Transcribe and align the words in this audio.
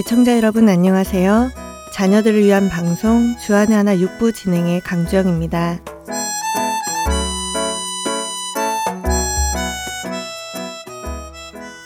애청자 0.00 0.34
여러분 0.34 0.66
안녕하세요. 0.66 1.50
자녀들을 1.92 2.42
위한 2.42 2.70
방송 2.70 3.36
주안의 3.36 3.76
하나 3.76 3.94
6부 3.94 4.34
진행의 4.34 4.80
강주영입니다. 4.80 5.78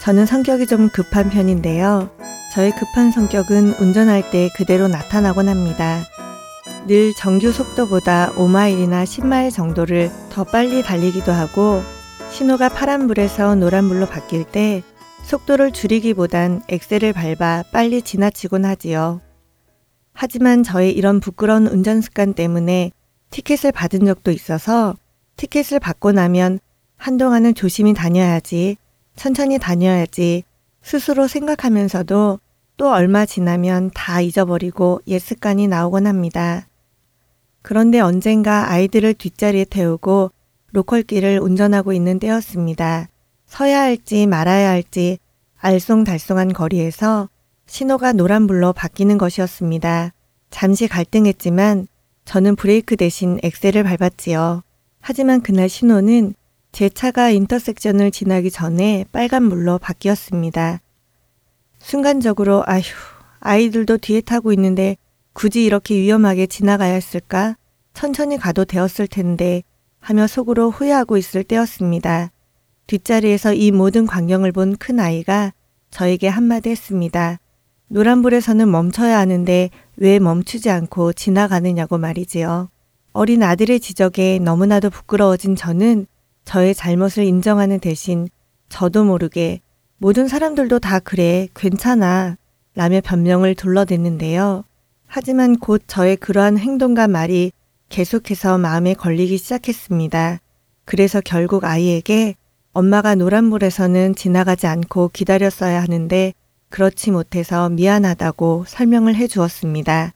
저는 0.01 0.27
성격이 0.27 0.69
좀 0.69 0.91
급한 0.91 1.29
편인데요. 1.29 2.09
저의 2.53 2.71
급한 2.77 3.11
성격은 3.11 3.80
운전할 3.80 4.31
때 4.31 4.49
그대로 4.57 4.87
나타나곤 4.87 5.49
합니다. 5.49 6.05
늘 6.87 7.15
정규 7.15 7.51
속도보다 7.51 8.31
5마일이나 8.37 9.03
10마일 9.03 9.53
정도를 9.53 10.12
더 10.31 10.45
빨리 10.45 10.85
달리기도 10.85 11.33
하고 11.33 11.83
신호가 12.30 12.69
파란불에서 12.69 13.57
노란불로 13.57 14.07
바뀔 14.07 14.45
때 14.45 14.85
속도를 15.24 15.73
줄이기보단 15.73 16.62
엑셀을 16.69 17.12
밟아 17.14 17.65
빨리 17.73 18.02
지나치곤 18.02 18.65
하지요. 18.65 19.20
하지만 20.12 20.62
저의 20.62 20.92
이런 20.92 21.19
부끄러운 21.19 21.66
운전 21.66 22.01
습관 22.01 22.34
때문에 22.34 22.92
티켓을 23.30 23.73
받은 23.73 24.05
적도 24.05 24.30
있어서 24.30 24.95
티켓을 25.37 25.80
받고 25.80 26.12
나면 26.12 26.60
한동안은 26.96 27.55
조심히 27.55 27.95
다녀야지, 27.95 28.77
천천히 29.16 29.59
다녀야지 29.59 30.45
스스로 30.82 31.27
생각하면서도 31.27 32.38
또 32.77 32.91
얼마 32.91 33.24
지나면 33.24 33.91
다 33.95 34.20
잊어버리고 34.20 35.01
옛 35.06 35.18
습관이 35.18 35.68
나오곤 35.68 36.06
합니다. 36.06 36.68
그런데 37.62 37.98
언젠가 37.98 38.70
아이들을 38.70 39.15
뒷자리에 39.15 39.65
태우고 39.65 40.30
로컬길을 40.73 41.41
운전하고 41.41 41.93
있는 41.93 42.18
때였습니다. 42.18 43.09
서야 43.55 43.83
할지 43.83 44.27
말아야 44.27 44.69
할지 44.69 45.16
알쏭달쏭한 45.60 46.52
거리에서 46.52 47.29
신호가 47.66 48.13
노란불로 48.13 48.73
바뀌는 48.73 49.16
것이었습니다. 49.16 50.13
잠시 50.51 50.88
갈등했지만 50.88 51.87
저는 52.24 52.57
브레이크 52.57 52.96
대신 52.96 53.38
엑셀을 53.45 53.85
밟았지요. 53.85 54.65
하지만 55.01 55.41
그날 55.41 55.69
신호는 55.69 56.35
제 56.73 56.88
차가 56.88 57.30
인터섹션을 57.30 58.11
지나기 58.11 58.51
전에 58.51 59.05
빨간불로 59.13 59.79
바뀌었습니다. 59.79 60.80
순간적으로 61.79 62.65
아휴, 62.66 62.83
아이들도 63.39 63.99
뒤에 63.99 64.21
타고 64.22 64.53
있는데 64.53 64.97
굳이 65.33 65.65
이렇게 65.65 65.94
위험하게 65.94 66.49
지나가야 66.49 66.93
했을까? 66.93 67.56
천천히 67.93 68.37
가도 68.37 68.65
되었을 68.65 69.06
텐데 69.06 69.62
하며 70.00 70.27
속으로 70.27 70.72
후회하고 70.72 71.16
있을 71.16 71.44
때였습니다. 71.44 72.33
뒷자리에서 72.87 73.54
이 73.54 73.71
모든 73.71 74.06
광경을 74.06 74.53
본 74.53 74.77
큰 74.77 75.00
아이가 75.00 75.53
저에게 75.91 76.28
한마디 76.28 76.71
했습니다. 76.71 77.38
노란불에서는 77.88 78.71
멈춰야 78.71 79.19
하는데 79.19 79.71
왜 79.97 80.19
멈추지 80.19 80.71
않고 80.71 81.12
지나가느냐고 81.12 81.99
말이지요. 81.99 82.69
어린 83.12 83.43
아들의 83.43 83.78
지적에 83.78 84.41
너무나도 84.41 84.91
부끄러워진 84.91 85.55
저는 85.55 86.06
저의 86.44 86.75
잘못을 86.75 87.25
인정하는 87.25 87.78
대신 87.78 88.28
저도 88.69 89.05
모르게 89.05 89.60
모든 89.99 90.27
사람들도 90.27 90.81
다 90.81 90.99
그래, 90.99 91.49
괜찮아. 91.55 92.37
라며 92.75 93.00
변명을 93.00 93.55
둘러댔는데요. 93.55 94.65
하지만 95.06 95.56
곧 95.56 95.82
저의 95.87 96.16
그러한 96.16 96.59
행동과 96.59 97.06
말이 97.06 97.53
계속해서 97.88 98.59
마음에 98.59 98.94
걸리기 98.94 99.38
시작했습니다. 99.38 100.41
그래서 100.84 101.21
결국 101.25 101.65
아이에게 101.65 102.34
엄마가 102.75 103.15
노란불에서는 103.15 104.17
지나가지 104.17 104.67
않고 104.67 105.11
기다렸어야 105.12 105.81
하는데 105.81 106.34
그렇지 106.71 107.12
못해서 107.12 107.69
미안하다고 107.69 108.65
설명을 108.67 109.15
해 109.15 109.29
주었습니다. 109.29 110.12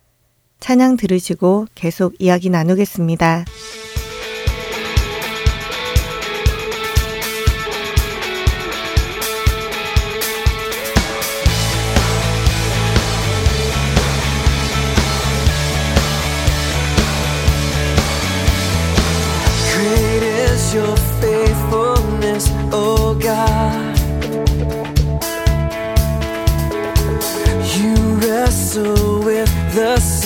찬양 0.58 0.96
들으시고 0.96 1.66
계속 1.76 2.14
이야기 2.18 2.50
나누겠습니다. 2.50 3.44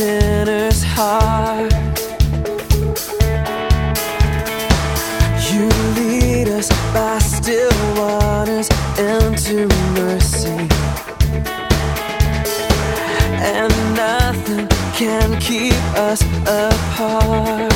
Sinner's 0.03 0.83
heart. 0.83 1.73
You 5.49 5.69
lead 5.97 6.49
us 6.49 6.69
by 6.93 7.19
still 7.19 7.77
waters 7.97 8.69
into 8.99 9.69
mercy, 9.95 10.59
and 13.55 13.73
nothing 13.95 14.67
can 14.99 15.41
keep 15.41 15.81
us 16.09 16.21
apart. 16.63 17.73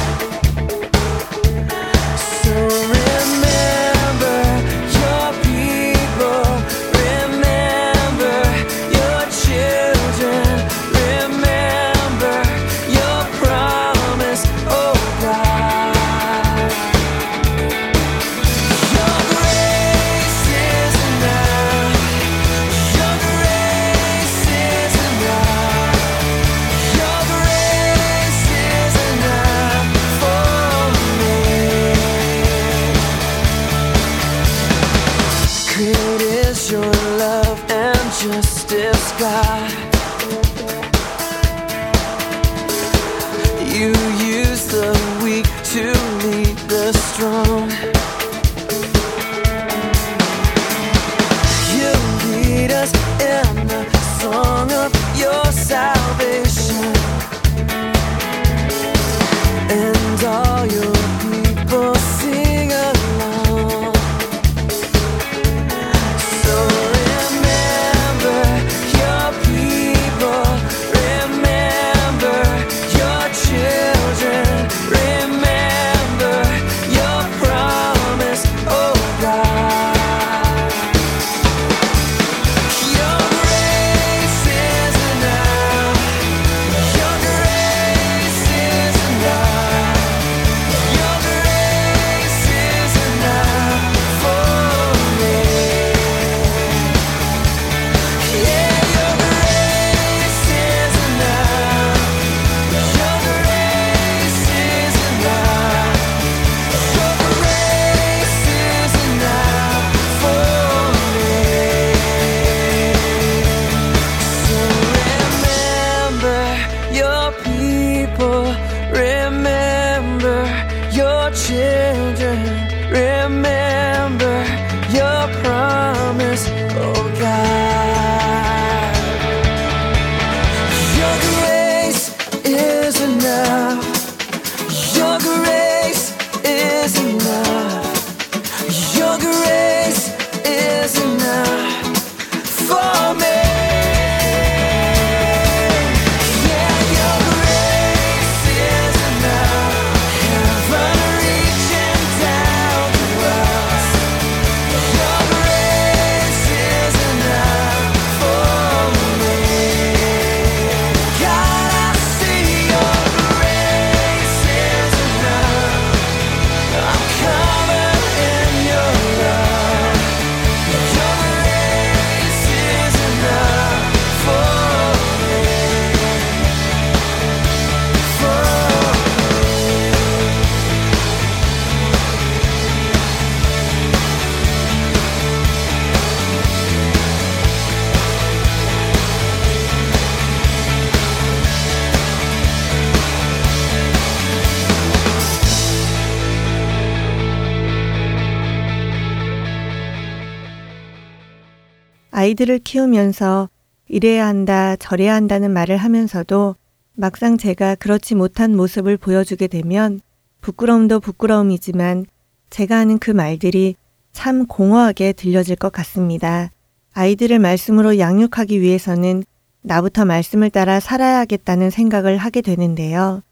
아이들을 202.26 202.58
키우면서 202.58 203.48
이래야 203.86 204.26
한다, 204.26 204.74
저래야 204.74 205.14
한다는 205.14 205.52
말을 205.52 205.76
하면서도 205.76 206.56
막상 206.96 207.38
제가 207.38 207.76
그렇지 207.76 208.16
못한 208.16 208.56
모습을 208.56 208.96
보여주게 208.96 209.46
되면 209.46 210.00
부끄러움도 210.40 210.98
부끄러움이지만 210.98 212.06
제가 212.50 212.78
하는 212.78 212.98
그 212.98 213.12
말들이 213.12 213.76
참 214.10 214.46
공허하게 214.46 215.12
들려질 215.12 215.54
것 215.54 215.70
같습니다. 215.70 216.50
아이들을 216.94 217.38
말씀으로 217.38 218.00
양육하기 218.00 218.60
위해서는 218.60 219.22
나부터 219.62 220.04
말씀을 220.04 220.50
따라 220.50 220.80
살아야겠다는 220.80 221.70
생각을 221.70 222.16
하게 222.16 222.40
되는데요. 222.40 223.22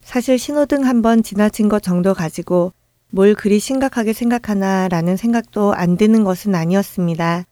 사실 0.00 0.38
신호등 0.38 0.86
한 0.86 1.02
번 1.02 1.22
지나친 1.22 1.68
것 1.68 1.82
정도 1.82 2.14
가지고 2.14 2.72
뭘 3.10 3.34
그리 3.34 3.58
심각하게 3.58 4.14
생각하나라는 4.14 5.18
생각도 5.18 5.74
안 5.74 5.98
드는 5.98 6.24
것은 6.24 6.54
아니었습니다. 6.54 7.44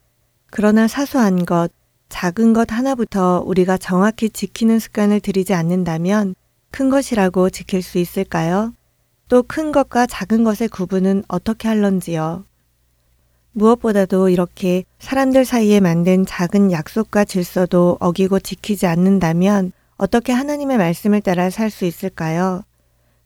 그러나 0.49 0.87
사소한 0.87 1.45
것, 1.45 1.71
작은 2.09 2.53
것 2.53 2.71
하나부터 2.71 3.43
우리가 3.45 3.77
정확히 3.77 4.29
지키는 4.29 4.79
습관을 4.79 5.19
들이지 5.19 5.53
않는다면 5.53 6.35
큰 6.71 6.89
것이라고 6.89 7.49
지킬 7.49 7.81
수 7.81 7.97
있을까요? 7.97 8.73
또 9.29 9.43
큰 9.43 9.73
것과 9.73 10.05
작은 10.07 10.45
것의 10.45 10.69
구분은 10.71 11.23
어떻게 11.27 11.67
할런지요? 11.67 12.45
무엇보다도 13.51 14.29
이렇게 14.29 14.85
사람들 14.99 15.43
사이에 15.43 15.79
만든 15.81 16.25
작은 16.25 16.71
약속과 16.71 17.25
질서도 17.25 17.97
어기고 17.99 18.39
지키지 18.39 18.87
않는다면 18.87 19.73
어떻게 19.97 20.31
하나님의 20.31 20.77
말씀을 20.77 21.19
따라 21.21 21.49
살 21.49 21.69
수 21.71 21.83
있을까요? 21.85 22.63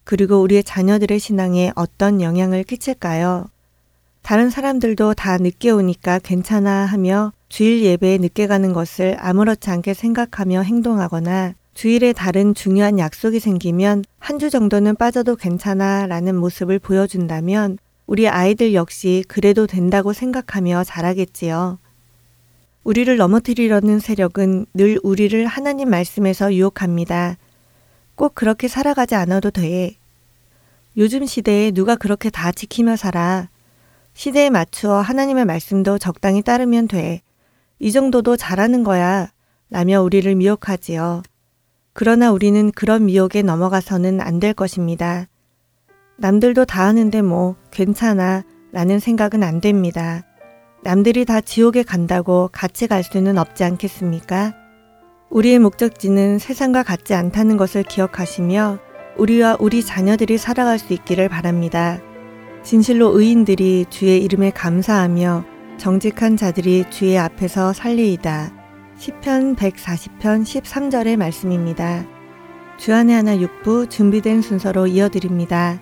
그리고 0.06 0.42
우리의 0.42 0.64
자녀들의 0.64 1.20
신앙에 1.20 1.72
어떤 1.76 2.22
영향을 2.22 2.64
끼칠까요? 2.64 3.51
다른 4.22 4.50
사람들도 4.50 5.14
다 5.16 5.38
늦게 5.38 5.72
오니까 5.72 6.20
괜찮아 6.20 6.86
하며 6.86 7.34
주일 7.50 7.84
예배에 7.84 8.18
늦게 8.20 8.48
가는 8.48 8.72
것을 8.72 9.18
아무렇지 9.20 9.70
않게 9.70 9.94
생각하며 9.94 10.62
행동하거나 10.62 11.54
주일에 11.74 12.14
다른 12.14 12.54
중요한 12.54 13.00
약속이 13.00 13.40
생기면 13.40 14.04
한 14.20 14.40
주 14.40 14.50
정도는 14.50 14.96
빠져도 14.96 15.36
괜찮아 15.36 16.08
라는 16.08 16.36
모습을 16.36 16.80
보여준다면 16.80 17.78
우리 18.08 18.28
아이들 18.28 18.74
역시 18.74 19.24
그래도 19.28 19.68
된다고 19.68 20.14
생각하며 20.14 20.84
자라겠지요. 20.84 21.80
우리를 22.84 23.16
넘어뜨리려는 23.16 24.00
세력은 24.00 24.66
늘 24.74 25.00
우리를 25.04 25.46
하나님 25.46 25.90
말씀에서 25.90 26.54
유혹합니다. 26.54 27.38
꼭 28.16 28.34
그렇게 28.36 28.68
살아가지 28.68 29.16
않아도 29.16 29.52
돼. 29.52 29.96
요즘 30.98 31.26
시대에 31.26 31.72
누가 31.72 31.96
그렇게 31.96 32.30
다 32.30 32.52
지키며 32.52 32.96
살아. 32.96 33.48
시대에 34.14 34.50
맞추어 34.50 35.02
하나님의 35.02 35.46
말씀도 35.46 35.98
적당히 35.98 36.42
따르면 36.42 36.88
돼. 36.88 37.22
이 37.80 37.92
정도도 37.92 38.38
잘하는 38.38 38.84
거야. 38.84 39.32
라며 39.70 40.02
우리를 40.02 40.34
미혹하지요. 40.36 41.24
그러나 41.94 42.32
우리는 42.32 42.72
그런 42.72 43.06
미혹에 43.06 43.42
넘어가서는 43.42 44.22
안 44.22 44.40
될 44.40 44.54
것입니다. 44.54 45.28
남들도 46.18 46.66
다 46.66 46.86
하는데 46.86 47.22
뭐 47.22 47.56
괜찮아 47.72 48.44
라는 48.72 49.00
생각은 49.00 49.44
안 49.44 49.60
됩니다. 49.60 50.24
남들이 50.84 51.26
다 51.26 51.42
지옥에 51.42 51.84
간다고 51.84 52.50
같이 52.52 52.88
갈 52.88 53.04
수는 53.04 53.38
없지 53.38 53.64
않겠습니까? 53.64 54.54
우리의 55.30 55.60
목적지는 55.60 56.40
세상과 56.40 56.84
같지 56.84 57.14
않다는 57.14 57.58
것을 57.58 57.84
기억하시며 57.84 58.80
우리와 59.18 59.58
우리 59.60 59.84
자녀들이 59.84 60.38
살아갈 60.38 60.80
수 60.80 60.94
있기를 60.94 61.30
바랍니다. 61.30 62.00
진실로 62.64 63.18
의인들이 63.18 63.88
주의 63.90 64.24
이름에 64.24 64.52
감사하며 64.52 65.46
정직한 65.78 66.38
자들이 66.38 66.86
주의 66.92 67.18
앞에서 67.18 67.74
살리이다. 67.74 68.52
10편 69.00 69.56
140편 69.56 70.44
13절의 70.44 71.18
말씀입니다. 71.18 72.06
주안의 72.78 73.16
하나 73.16 73.36
6부 73.36 73.90
준비된 73.90 74.42
순서로 74.42 74.88
이어드립니다. 74.88 75.80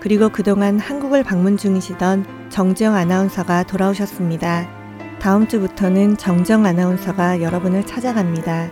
그리고 0.00 0.28
그동안 0.28 0.78
한국을 0.78 1.24
방문 1.24 1.56
중이시던 1.56 2.48
정지영 2.48 2.94
아나운서가 2.94 3.64
돌아오셨습니다. 3.64 4.68
다음 5.20 5.48
주부터는 5.48 6.16
정정 6.16 6.64
아나운서가 6.64 7.42
여러분을 7.42 7.84
찾아갑니다. 7.84 8.70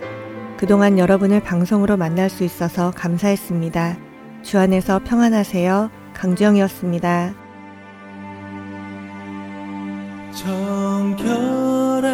그동안 0.56 0.96
여러분을 0.96 1.40
방송으로 1.40 1.96
만날 1.96 2.30
수 2.30 2.44
있어서 2.44 2.92
감사했습니다. 2.92 3.98
주 4.42 4.58
안에서 4.58 5.00
평안하세요. 5.04 5.90
강주영이었습니다. 6.14 7.47
정결한 10.32 12.06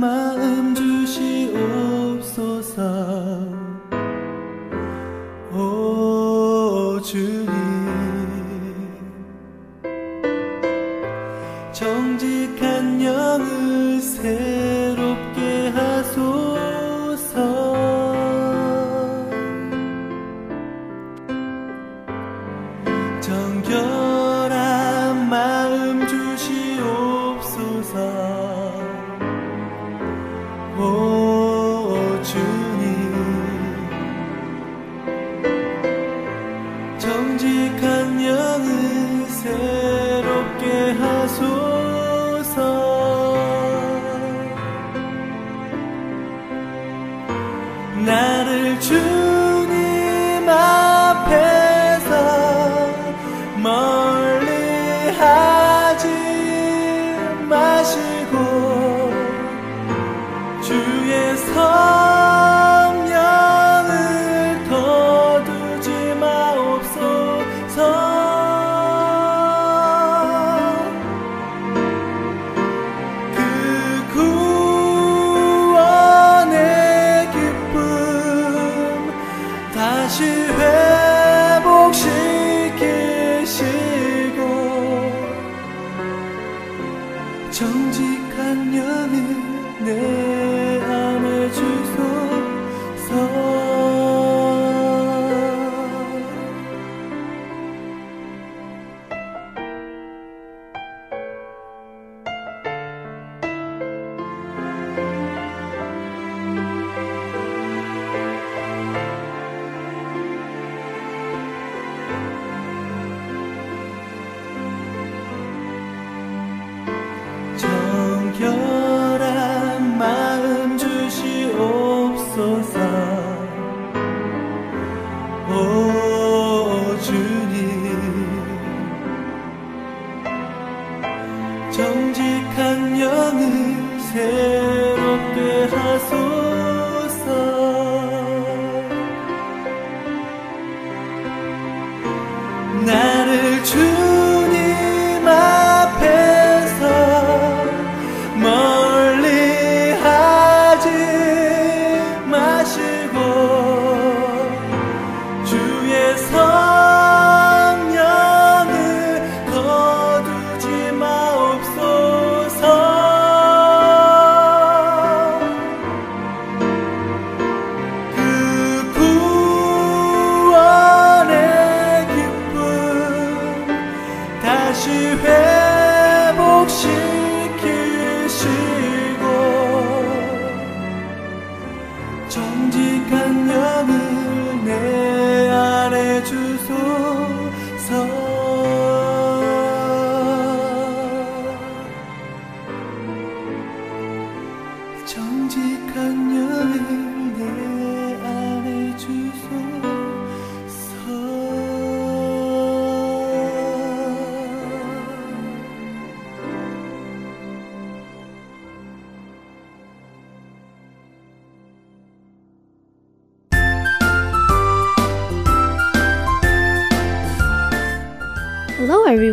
마음 0.00 0.74
주시옵소서 0.74 2.08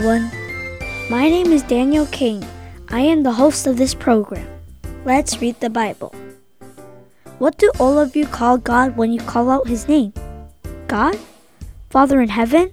everyone. 0.06 1.10
My 1.10 1.30
name 1.30 1.52
is 1.52 1.64
Daniel 1.64 2.06
King. 2.08 2.46
I 2.90 3.00
am 3.00 3.24
the 3.24 3.34
host 3.34 3.66
of 3.66 3.78
this 3.78 3.96
program. 3.96 4.48
Let's 5.04 5.42
read 5.42 5.60
the 5.60 5.70
Bible. 5.70 6.14
What 7.40 7.58
do 7.58 7.72
all 7.80 7.98
of 7.98 8.16
you 8.16 8.28
call 8.28 8.60
God 8.60 8.98
when 8.98 9.12
you 9.12 9.20
call 9.20 9.50
out 9.50 9.68
His 9.68 9.88
name? 9.88 10.14
God? 10.88 11.18
Father 11.90 12.22
in 12.22 12.30
heaven? 12.30 12.72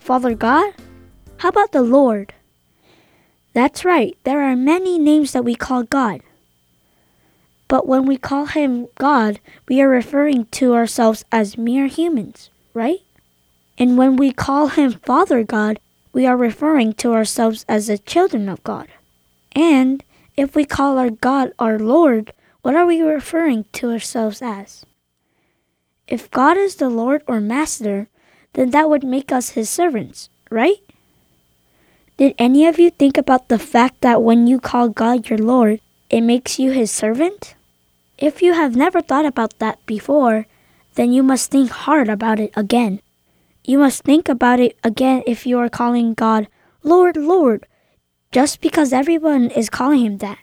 Father 0.00 0.34
God? 0.34 0.72
How 1.38 1.50
about 1.50 1.72
the 1.72 1.82
Lord? 1.82 2.32
That's 3.52 3.84
right, 3.84 4.16
there 4.24 4.40
are 4.40 4.56
many 4.56 4.98
names 4.98 5.32
that 5.32 5.44
we 5.44 5.54
call 5.54 5.82
God. 5.82 6.22
But 7.68 7.86
when 7.86 8.06
we 8.06 8.16
call 8.16 8.46
Him 8.46 8.88
God, 8.96 9.38
we 9.68 9.82
are 9.82 9.88
referring 9.88 10.46
to 10.52 10.74
ourselves 10.74 11.24
as 11.30 11.58
mere 11.58 11.88
humans, 11.88 12.48
right? 12.72 13.00
And 13.76 13.98
when 13.98 14.16
we 14.16 14.32
call 14.32 14.68
him 14.68 14.92
Father 14.92 15.42
God, 15.42 15.78
we 16.20 16.26
are 16.26 16.36
referring 16.36 16.92
to 16.92 17.14
ourselves 17.14 17.64
as 17.66 17.86
the 17.86 17.96
children 17.96 18.46
of 18.46 18.62
God. 18.62 18.88
And 19.52 20.04
if 20.36 20.54
we 20.54 20.66
call 20.66 20.98
our 20.98 21.08
God 21.08 21.54
our 21.58 21.78
Lord, 21.78 22.34
what 22.60 22.76
are 22.76 22.84
we 22.84 23.00
referring 23.00 23.64
to 23.80 23.88
ourselves 23.88 24.42
as? 24.42 24.84
If 26.06 26.30
God 26.30 26.58
is 26.58 26.74
the 26.74 26.90
Lord 26.90 27.22
or 27.26 27.40
Master, 27.40 28.10
then 28.52 28.68
that 28.68 28.90
would 28.90 29.02
make 29.02 29.32
us 29.32 29.56
his 29.56 29.70
servants, 29.70 30.28
right? 30.50 30.84
Did 32.18 32.34
any 32.36 32.66
of 32.66 32.78
you 32.78 32.90
think 32.90 33.16
about 33.16 33.48
the 33.48 33.58
fact 33.58 34.02
that 34.02 34.20
when 34.20 34.46
you 34.46 34.60
call 34.60 34.90
God 34.90 35.30
your 35.30 35.38
Lord, 35.40 35.80
it 36.10 36.20
makes 36.20 36.58
you 36.58 36.70
his 36.70 36.90
servant? 36.90 37.54
If 38.18 38.42
you 38.42 38.52
have 38.52 38.76
never 38.76 39.00
thought 39.00 39.24
about 39.24 39.58
that 39.58 39.80
before, 39.86 40.44
then 40.96 41.14
you 41.14 41.22
must 41.22 41.50
think 41.50 41.70
hard 41.70 42.10
about 42.10 42.38
it 42.38 42.52
again. 42.54 43.00
You 43.64 43.78
must 43.78 44.02
think 44.02 44.28
about 44.28 44.58
it 44.58 44.78
again 44.82 45.22
if 45.26 45.46
you 45.46 45.58
are 45.58 45.68
calling 45.68 46.14
God 46.14 46.48
Lord, 46.82 47.16
Lord, 47.16 47.66
just 48.32 48.62
because 48.62 48.92
everyone 48.92 49.50
is 49.50 49.68
calling 49.68 50.00
him 50.00 50.18
that. 50.18 50.38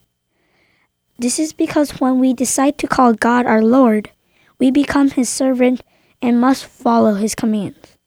This 1.18 1.40
is 1.40 1.52
because 1.52 2.00
when 2.00 2.20
we 2.20 2.34
decide 2.34 2.78
to 2.78 2.88
call 2.88 3.14
God 3.14 3.48
our 3.48 3.64
Lord, 3.64 4.12
we 4.60 4.70
become 4.70 5.10
his 5.10 5.30
servant 5.30 5.82
and 6.22 6.40
must 6.40 6.66
follow 6.66 7.16
his 7.16 7.34
commands. 7.34 7.98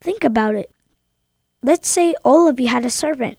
Think 0.00 0.22
about 0.22 0.54
it. 0.54 0.70
Let's 1.60 1.88
say 1.88 2.14
all 2.22 2.46
of 2.46 2.60
you 2.60 2.68
had 2.68 2.84
a 2.84 2.90
servant, 2.90 3.38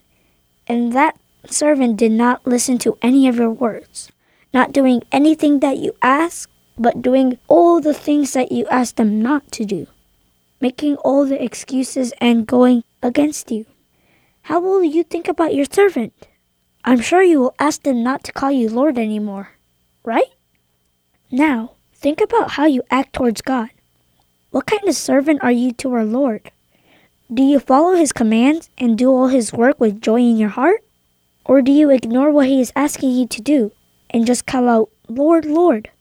and 0.67 0.91
that 0.91 1.17
servant 1.46 1.96
did 1.96 2.12
not 2.12 2.46
listen 2.46 2.77
to 2.79 2.98
any 3.01 3.29
of 3.29 3.38
your 3.38 3.51
words, 3.51 4.12
not 4.53 4.74
doing 4.74 5.03
anything 5.12 5.60
that 5.62 5.77
you 5.77 5.94
asked, 6.01 6.51
but 6.77 7.01
doing 7.01 7.38
all 7.48 7.79
the 7.79 7.94
things 7.94 8.34
that 8.34 8.51
you 8.51 8.65
asked 8.67 8.98
them 8.98 9.22
not 9.22 9.50
to 9.53 9.63
do 9.63 9.88
making 10.65 10.95
all 11.05 11.27
the 11.27 11.43
excuses 11.48 12.12
and 12.19 12.48
going 12.48 12.84
against 13.03 13.51
you. 13.51 13.63
How 14.50 14.60
will 14.60 14.84
you 14.84 15.03
think 15.03 15.27
about 15.27 15.53
your 15.53 15.67
servant? 15.69 16.12
I'm 16.84 17.01
sure 17.01 17.22
you 17.22 17.39
will 17.39 17.55
ask 17.60 17.84
them 17.84 18.01
not 18.01 18.24
to 18.24 18.31
call 18.31 18.50
you 18.50 18.67
Lord 18.67 18.98
anymore, 18.98 19.50
right? 20.03 20.31
Now, 21.29 21.74
think 21.93 22.19
about 22.19 22.53
how 22.57 22.65
you 22.65 22.81
act 22.89 23.13
towards 23.13 23.43
God. 23.43 23.69
What 24.50 24.65
kind 24.65 24.89
of 24.89 24.95
servant 24.95 25.43
are 25.43 25.51
you 25.51 25.72
to 25.74 25.93
our 25.93 26.03
Lord? 26.19 26.50
Do 27.31 27.43
you 27.43 27.60
follow 27.60 27.93
his 27.93 28.12
commands 28.12 28.72
and 28.75 28.98
do 28.98 29.12
all 29.12 29.27
his 29.27 29.53
work 29.53 29.79
with 29.79 30.01
joy 30.01 30.22
in 30.22 30.38
your 30.38 30.55
heart? 30.57 30.81
Or 31.45 31.62
do 31.62 31.72
you 31.72 31.91
ignore 31.91 32.31
what 32.31 32.48
he 32.48 32.60
is 32.60 32.74
asking 32.75 33.12
you 33.12 33.27
to 33.27 33.39
do 33.39 33.72
and 34.10 34.25
just 34.25 34.48
call 34.48 34.67
out, 34.67 34.89
Lord, 35.07 35.45
Lord? 35.45 35.91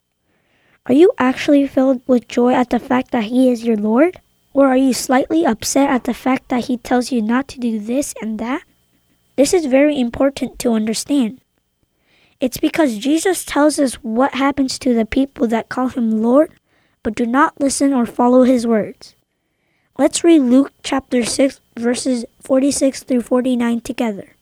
Are 0.86 0.94
you 0.94 1.12
actually 1.18 1.66
filled 1.66 2.00
with 2.06 2.28
joy 2.28 2.54
at 2.54 2.70
the 2.70 2.78
fact 2.78 3.10
that 3.10 3.24
he 3.24 3.50
is 3.50 3.62
your 3.62 3.76
Lord? 3.76 4.20
Or 4.54 4.68
are 4.68 4.76
you 4.76 4.94
slightly 4.94 5.44
upset 5.44 5.90
at 5.90 6.04
the 6.04 6.14
fact 6.14 6.48
that 6.48 6.66
he 6.66 6.76
tells 6.76 7.10
you 7.10 7.20
not 7.20 7.48
to 7.48 7.60
do 7.60 7.80
this 7.80 8.14
and 8.22 8.38
that? 8.38 8.62
This 9.36 9.52
is 9.52 9.66
very 9.66 9.98
important 9.98 10.60
to 10.60 10.72
understand. 10.72 11.40
It's 12.40 12.58
because 12.58 12.98
Jesus 12.98 13.44
tells 13.44 13.80
us 13.80 13.94
what 13.94 14.34
happens 14.34 14.78
to 14.78 14.94
the 14.94 15.04
people 15.04 15.48
that 15.48 15.68
call 15.68 15.88
him 15.88 16.22
Lord, 16.22 16.52
but 17.02 17.16
do 17.16 17.26
not 17.26 17.60
listen 17.60 17.92
or 17.92 18.06
follow 18.06 18.44
his 18.44 18.64
words. 18.64 19.16
Let's 19.98 20.22
read 20.22 20.42
Luke 20.42 20.72
chapter 20.84 21.24
6, 21.24 21.60
verses 21.76 22.24
46 22.40 23.02
through 23.02 23.22
49 23.22 23.80
together. 23.80 24.36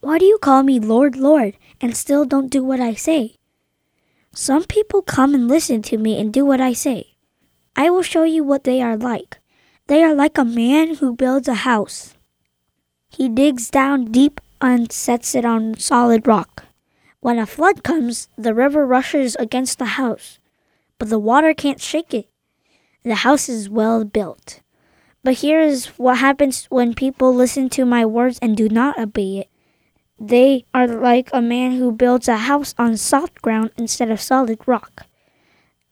Why 0.00 0.18
do 0.18 0.24
you 0.24 0.38
call 0.38 0.64
me 0.64 0.80
Lord, 0.80 1.16
Lord, 1.16 1.56
and 1.80 1.96
still 1.96 2.24
don't 2.24 2.50
do 2.50 2.64
what 2.64 2.80
I 2.80 2.94
say? 2.94 3.36
Some 4.32 4.64
people 4.64 5.02
come 5.02 5.34
and 5.34 5.46
listen 5.46 5.82
to 5.82 5.98
me 5.98 6.20
and 6.20 6.32
do 6.32 6.44
what 6.44 6.60
I 6.60 6.72
say. 6.72 7.13
I 7.76 7.90
will 7.90 8.02
show 8.02 8.22
you 8.24 8.44
what 8.44 8.64
they 8.64 8.80
are 8.80 8.96
like. 8.96 9.38
They 9.86 10.02
are 10.02 10.14
like 10.14 10.38
a 10.38 10.44
man 10.44 10.96
who 10.96 11.14
builds 11.14 11.48
a 11.48 11.66
house. 11.66 12.14
He 13.10 13.28
digs 13.28 13.70
down 13.70 14.06
deep 14.06 14.40
and 14.60 14.90
sets 14.90 15.34
it 15.34 15.44
on 15.44 15.78
solid 15.78 16.26
rock. 16.26 16.64
When 17.20 17.38
a 17.38 17.46
flood 17.46 17.82
comes, 17.82 18.28
the 18.36 18.54
river 18.54 18.86
rushes 18.86 19.34
against 19.36 19.78
the 19.78 19.96
house, 19.96 20.38
but 20.98 21.08
the 21.08 21.18
water 21.18 21.54
can't 21.54 21.80
shake 21.80 22.14
it. 22.14 22.28
The 23.02 23.16
house 23.16 23.48
is 23.48 23.68
well 23.68 24.04
built. 24.04 24.60
But 25.22 25.34
here 25.34 25.60
is 25.60 25.86
what 25.98 26.18
happens 26.18 26.66
when 26.66 26.94
people 26.94 27.34
listen 27.34 27.68
to 27.70 27.84
my 27.84 28.04
words 28.04 28.38
and 28.40 28.56
do 28.56 28.68
not 28.68 28.98
obey 28.98 29.38
it. 29.38 29.50
They 30.20 30.64
are 30.72 30.86
like 30.86 31.30
a 31.32 31.42
man 31.42 31.72
who 31.72 31.92
builds 31.92 32.28
a 32.28 32.36
house 32.36 32.74
on 32.78 32.96
soft 32.96 33.42
ground 33.42 33.70
instead 33.76 34.10
of 34.10 34.20
solid 34.20 34.60
rock. 34.66 35.06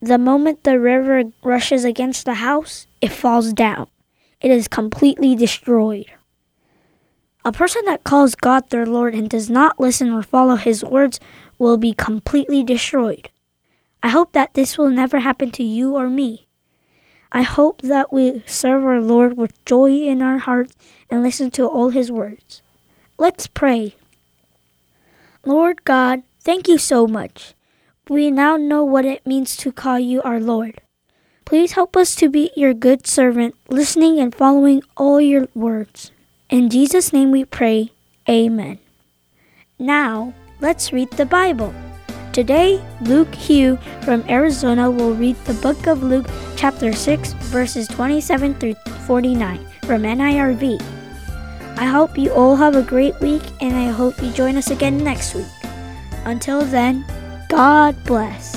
The 0.03 0.17
moment 0.17 0.65
the 0.65 0.81
river 0.81 1.31
rushes 1.45 1.85
against 1.85 2.25
the 2.25 2.33
house, 2.33 2.87
it 2.99 3.13
falls 3.13 3.53
down. 3.53 3.87
It 4.41 4.51
is 4.51 4.67
completely 4.67 5.33
destroyed. 5.33 6.11
A 7.45 7.53
person 7.53 7.83
that 7.85 8.03
calls 8.03 8.35
God 8.35 8.69
their 8.69 8.85
Lord 8.85 9.15
and 9.15 9.29
does 9.29 9.49
not 9.49 9.79
listen 9.79 10.11
or 10.11 10.21
follow 10.21 10.57
his 10.57 10.83
words 10.83 11.21
will 11.57 11.77
be 11.77 11.93
completely 11.93 12.65
destroyed. 12.65 13.29
I 14.03 14.09
hope 14.09 14.33
that 14.33 14.55
this 14.55 14.77
will 14.77 14.89
never 14.89 15.19
happen 15.19 15.51
to 15.51 15.63
you 15.63 15.95
or 15.95 16.09
me. 16.09 16.47
I 17.31 17.43
hope 17.43 17.81
that 17.81 18.11
we 18.11 18.43
serve 18.45 18.83
our 18.83 18.99
Lord 18.99 19.37
with 19.37 19.63
joy 19.63 19.91
in 20.01 20.21
our 20.21 20.39
hearts 20.39 20.75
and 21.09 21.23
listen 21.23 21.49
to 21.51 21.65
all 21.65 21.91
his 21.91 22.11
words. 22.11 22.61
Let's 23.17 23.47
pray. 23.47 23.95
Lord 25.45 25.85
God, 25.85 26.23
thank 26.41 26.67
you 26.67 26.77
so 26.77 27.07
much. 27.07 27.53
We 28.09 28.31
now 28.31 28.57
know 28.57 28.83
what 28.83 29.05
it 29.05 29.25
means 29.25 29.55
to 29.57 29.71
call 29.71 29.97
you 29.97 30.21
our 30.23 30.39
Lord. 30.39 30.81
Please 31.45 31.71
help 31.71 31.95
us 31.95 32.15
to 32.15 32.27
be 32.27 32.51
your 32.53 32.73
good 32.73 33.07
servant, 33.07 33.55
listening 33.69 34.19
and 34.19 34.35
following 34.35 34.83
all 34.97 35.21
your 35.21 35.47
words. 35.55 36.11
In 36.49 36.69
Jesus' 36.69 37.13
name 37.13 37.31
we 37.31 37.45
pray. 37.45 37.91
Amen. 38.27 38.79
Now, 39.79 40.33
let's 40.59 40.91
read 40.91 41.11
the 41.11 41.25
Bible. 41.25 41.73
Today, 42.33 42.83
Luke 42.99 43.33
Hugh 43.33 43.77
from 44.01 44.25
Arizona 44.27 44.91
will 44.91 45.13
read 45.13 45.37
the 45.45 45.53
book 45.55 45.87
of 45.87 46.03
Luke, 46.03 46.27
chapter 46.57 46.91
6, 46.91 47.33
verses 47.55 47.87
27 47.87 48.55
through 48.55 48.75
49 49.07 49.59
from 49.85 50.03
NIRV. 50.03 50.81
I 51.77 51.85
hope 51.85 52.17
you 52.17 52.33
all 52.33 52.57
have 52.57 52.75
a 52.75 52.83
great 52.83 53.17
week 53.21 53.43
and 53.61 53.73
I 53.73 53.91
hope 53.91 54.21
you 54.21 54.29
join 54.31 54.57
us 54.57 54.71
again 54.71 55.01
next 55.03 55.35
week. 55.35 55.47
Until 56.25 56.65
then, 56.65 57.05
God 57.55 58.03
bless. 58.05 58.55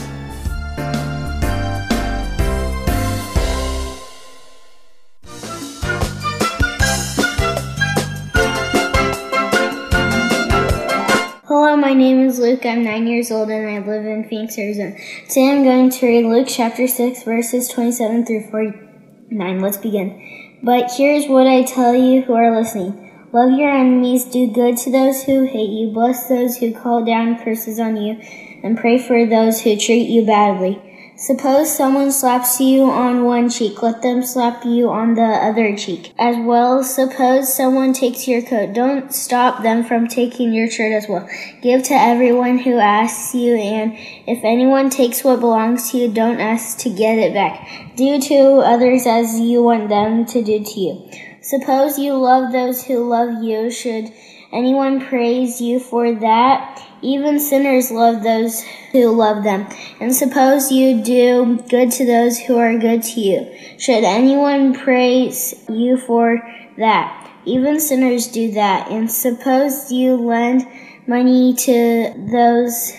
Hello, 11.45 11.77
my 11.77 11.93
name 11.93 12.21
is 12.21 12.39
Luke. 12.39 12.65
I'm 12.65 12.85
nine 12.85 13.07
years 13.07 13.31
old 13.31 13.51
and 13.51 13.69
I 13.69 13.87
live 13.87 14.07
in 14.07 14.27
Phoenix, 14.31 14.57
Arizona. 14.57 14.97
Today 15.29 15.51
I'm 15.51 15.63
going 15.63 15.91
to 15.91 16.07
read 16.07 16.25
Luke 16.25 16.49
chapter 16.49 16.89
6, 16.89 17.25
verses 17.25 17.69
27 17.69 18.25
through 18.25 18.51
49. 18.51 19.61
Let's 19.61 19.77
begin. 19.77 20.59
But 20.63 20.91
here's 20.97 21.29
what 21.29 21.47
I 21.47 21.65
tell 21.65 21.95
you 21.95 22.23
who 22.23 22.33
are 22.33 22.57
listening 22.57 23.03
Love 23.35 23.51
your 23.59 23.69
enemies, 23.69 24.25
do 24.25 24.51
good 24.51 24.79
to 24.79 24.91
those 24.91 25.25
who 25.25 25.45
hate 25.45 25.69
you, 25.69 25.91
bless 25.93 26.31
those 26.31 26.57
who 26.57 26.73
call 26.73 27.05
down 27.05 27.37
curses 27.45 27.79
on 27.79 27.99
you, 27.99 28.19
and 28.63 28.79
pray 28.79 28.99
for 28.99 29.27
those 29.27 29.61
who 29.63 29.77
treat 29.77 30.09
you 30.09 30.25
badly. 30.25 30.81
Suppose 31.19 31.75
someone 31.75 32.13
slaps 32.13 32.61
you 32.61 32.83
on 32.91 33.25
one 33.25 33.49
cheek, 33.49 33.83
let 33.83 34.03
them 34.03 34.23
slap 34.23 34.67
you 34.67 34.91
on 34.91 35.15
the 35.15 35.23
other 35.23 35.75
cheek. 35.75 36.13
As 36.19 36.37
well, 36.37 36.85
suppose 36.85 37.55
someone 37.55 37.95
takes 37.95 38.29
your 38.29 38.43
coat, 38.43 38.75
don't 38.75 39.11
stop 39.15 39.63
them 39.63 39.83
from 39.83 40.09
taking 40.09 40.53
your 40.53 40.71
shirt 40.71 40.93
as 40.93 41.09
well. 41.09 41.27
Give 41.63 41.83
to 41.85 41.95
everyone 41.95 42.59
who 42.59 42.79
asks 42.79 43.35
you, 43.35 43.57
and 43.57 43.95
if 44.27 44.45
anyone 44.45 44.91
takes 44.91 45.25
what 45.25 45.41
belongs 45.41 45.91
to 45.91 45.97
you, 45.97 46.13
don't 46.13 46.39
ask 46.39 46.77
to 46.81 46.91
get 46.91 47.17
it 47.17 47.33
back. 47.33 47.67
Do 47.97 48.21
to 48.21 48.59
others 48.59 49.07
as 49.07 49.41
you 49.41 49.63
want 49.63 49.89
them 49.89 50.27
to 50.27 50.45
do 50.45 50.63
to 50.63 50.81
you. 50.81 51.11
Suppose 51.41 51.99
you 51.99 52.13
love 52.13 52.53
those 52.53 52.85
who 52.85 53.09
love 53.09 53.43
you, 53.43 53.71
should 53.71 54.13
anyone 54.53 55.01
praise 55.01 55.63
you 55.63 55.81
for 55.81 56.13
that? 56.13 56.86
Even 57.03 57.39
sinners 57.39 57.91
love 57.91 58.23
those 58.23 58.63
who 58.93 59.11
love 59.11 59.45
them. 59.45 59.67
And 60.01 60.15
suppose 60.15 60.73
you 60.73 61.03
do 61.03 61.59
good 61.69 61.91
to 61.93 62.07
those 62.07 62.39
who 62.39 62.59
are 62.59 62.79
good 62.79 63.03
to 63.03 63.21
you. 63.21 63.55
Should 63.79 64.05
anyone 64.05 64.75
praise 64.75 65.55
you 65.69 65.97
for 65.97 66.43
that? 66.79 67.31
Even 67.45 67.81
sinners 67.81 68.27
do 68.27 68.53
that. 68.53 68.91
And 68.91 69.11
suppose 69.11 69.93
you 69.93 70.17
lend 70.17 70.67
money 71.07 71.55
to 71.55 72.13
those 72.33 72.93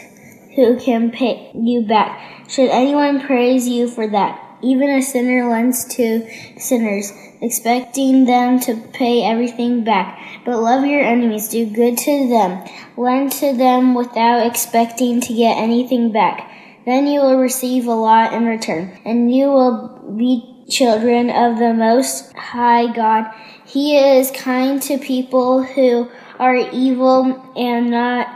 who 0.55 0.79
can 0.79 1.11
pay 1.11 1.51
you 1.53 1.81
back. 1.81 2.49
Should 2.49 2.69
anyone 2.69 3.19
praise 3.21 3.67
you 3.67 3.87
for 3.87 4.07
that? 4.07 4.43
Even 4.61 4.89
a 4.89 5.01
sinner 5.01 5.49
lends 5.49 5.85
to 5.95 6.27
sinners, 6.57 7.11
expecting 7.41 8.25
them 8.25 8.59
to 8.61 8.75
pay 8.93 9.23
everything 9.23 9.83
back. 9.83 10.19
But 10.45 10.59
love 10.59 10.85
your 10.85 11.01
enemies, 11.01 11.49
do 11.49 11.65
good 11.65 11.97
to 11.97 12.29
them, 12.29 12.63
lend 12.95 13.31
to 13.33 13.55
them 13.55 13.93
without 13.93 14.45
expecting 14.45 15.21
to 15.21 15.33
get 15.33 15.57
anything 15.57 16.11
back. 16.11 16.51
Then 16.85 17.05
you 17.05 17.19
will 17.19 17.37
receive 17.37 17.85
a 17.85 17.93
lot 17.93 18.33
in 18.33 18.45
return, 18.45 18.97
and 19.03 19.33
you 19.33 19.47
will 19.47 20.15
be 20.17 20.63
children 20.69 21.29
of 21.29 21.59
the 21.59 21.73
Most 21.73 22.33
High 22.33 22.93
God. 22.93 23.29
He 23.65 23.97
is 23.97 24.31
kind 24.31 24.81
to 24.83 24.97
people 24.97 25.63
who 25.63 26.09
are 26.39 26.55
evil 26.55 27.53
and 27.57 27.91
not 27.91 28.27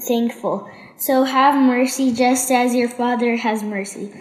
thankful. 0.00 0.70
So 0.96 1.24
have 1.24 1.54
mercy 1.54 2.12
just 2.12 2.50
as 2.50 2.74
your 2.74 2.88
Father 2.88 3.36
has 3.36 3.62
mercy. 3.62 4.12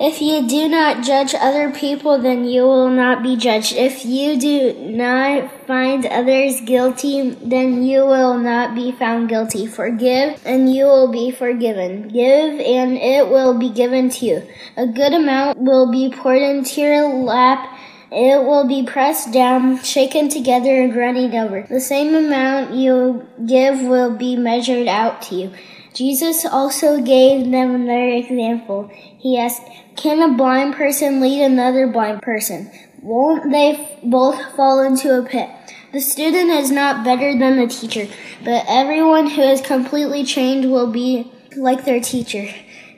If 0.00 0.20
you 0.20 0.48
do 0.48 0.68
not 0.68 1.04
judge 1.04 1.36
other 1.38 1.70
people, 1.70 2.18
then 2.18 2.44
you 2.44 2.62
will 2.62 2.90
not 2.90 3.22
be 3.22 3.36
judged. 3.36 3.74
If 3.76 4.04
you 4.04 4.36
do 4.36 4.74
not 4.74 5.66
find 5.68 6.04
others 6.04 6.60
guilty, 6.62 7.30
then 7.30 7.84
you 7.84 8.04
will 8.04 8.36
not 8.36 8.74
be 8.74 8.90
found 8.90 9.28
guilty. 9.28 9.68
Forgive, 9.68 10.44
and 10.44 10.74
you 10.74 10.86
will 10.86 11.12
be 11.12 11.30
forgiven. 11.30 12.08
Give, 12.08 12.58
and 12.58 12.96
it 12.96 13.28
will 13.28 13.56
be 13.56 13.70
given 13.70 14.10
to 14.10 14.26
you. 14.26 14.42
A 14.76 14.86
good 14.88 15.12
amount 15.12 15.58
will 15.58 15.88
be 15.92 16.10
poured 16.10 16.42
into 16.42 16.80
your 16.80 17.08
lap. 17.08 17.78
It 18.10 18.44
will 18.44 18.66
be 18.66 18.84
pressed 18.84 19.32
down, 19.32 19.80
shaken 19.82 20.28
together, 20.28 20.82
and 20.82 20.94
running 20.94 21.36
over. 21.36 21.66
The 21.68 21.80
same 21.80 22.16
amount 22.16 22.74
you 22.74 23.28
give 23.46 23.80
will 23.80 24.16
be 24.16 24.34
measured 24.34 24.88
out 24.88 25.22
to 25.22 25.36
you. 25.36 25.52
Jesus 25.94 26.44
also 26.44 27.00
gave 27.00 27.52
them 27.52 27.74
another 27.76 28.08
example. 28.08 28.90
He 28.92 29.38
asked, 29.38 29.62
Can 29.94 30.20
a 30.20 30.36
blind 30.36 30.74
person 30.74 31.20
lead 31.20 31.42
another 31.44 31.86
blind 31.86 32.20
person? 32.20 32.68
Won't 33.00 33.52
they 33.52 34.00
both 34.02 34.56
fall 34.56 34.82
into 34.82 35.16
a 35.16 35.22
pit? 35.22 35.48
The 35.92 36.00
student 36.00 36.50
is 36.50 36.72
not 36.72 37.04
better 37.04 37.38
than 37.38 37.56
the 37.56 37.68
teacher, 37.68 38.12
but 38.42 38.64
everyone 38.66 39.30
who 39.30 39.42
is 39.42 39.60
completely 39.60 40.24
trained 40.24 40.72
will 40.72 40.90
be 40.90 41.30
like 41.56 41.84
their 41.84 42.00
teacher. 42.00 42.48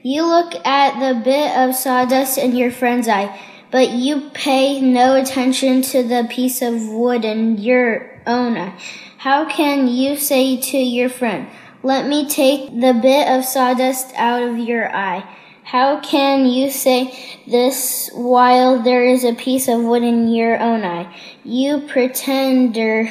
You 0.02 0.24
look 0.24 0.54
at 0.66 0.98
the 0.98 1.20
bit 1.20 1.54
of 1.54 1.74
sawdust 1.74 2.38
in 2.38 2.56
your 2.56 2.70
friend's 2.70 3.08
eye, 3.08 3.38
but 3.70 3.90
you 3.90 4.30
pay 4.30 4.80
no 4.80 5.16
attention 5.16 5.82
to 5.82 6.02
the 6.02 6.26
piece 6.30 6.62
of 6.62 6.88
wood 6.88 7.26
in 7.26 7.58
your 7.58 8.22
own 8.26 8.56
eye. 8.56 8.78
How 9.18 9.44
can 9.44 9.88
you 9.88 10.16
say 10.16 10.56
to 10.56 10.78
your 10.78 11.10
friend, 11.10 11.48
let 11.86 12.08
me 12.08 12.28
take 12.28 12.68
the 12.80 12.92
bit 13.00 13.28
of 13.28 13.44
sawdust 13.44 14.12
out 14.16 14.42
of 14.42 14.58
your 14.58 14.92
eye. 14.92 15.24
How 15.62 16.00
can 16.00 16.44
you 16.44 16.68
say 16.68 17.16
this 17.46 18.10
while 18.12 18.82
there 18.82 19.04
is 19.04 19.22
a 19.22 19.34
piece 19.34 19.68
of 19.68 19.84
wood 19.84 20.02
in 20.02 20.28
your 20.28 20.58
own 20.60 20.82
eye? 20.82 21.14
You 21.44 21.86
pretender. 21.86 23.08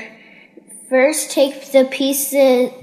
First 0.89 1.31
take 1.31 1.71
the 1.71 1.85
pieces 1.85 2.73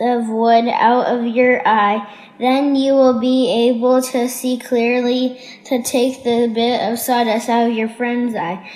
of 0.00 0.28
wood 0.28 0.68
out 0.68 1.06
of 1.06 1.24
your 1.26 1.66
eye, 1.66 2.06
then 2.38 2.76
you 2.76 2.92
will 2.92 3.18
be 3.20 3.70
able 3.70 4.02
to 4.02 4.28
see 4.28 4.58
clearly 4.58 5.40
to 5.64 5.82
take 5.82 6.24
the 6.24 6.50
bit 6.54 6.92
of 6.92 6.98
sawdust 6.98 7.48
out 7.48 7.70
of 7.70 7.74
your 7.74 7.88
friend's 7.88 8.34
eye. 8.34 8.70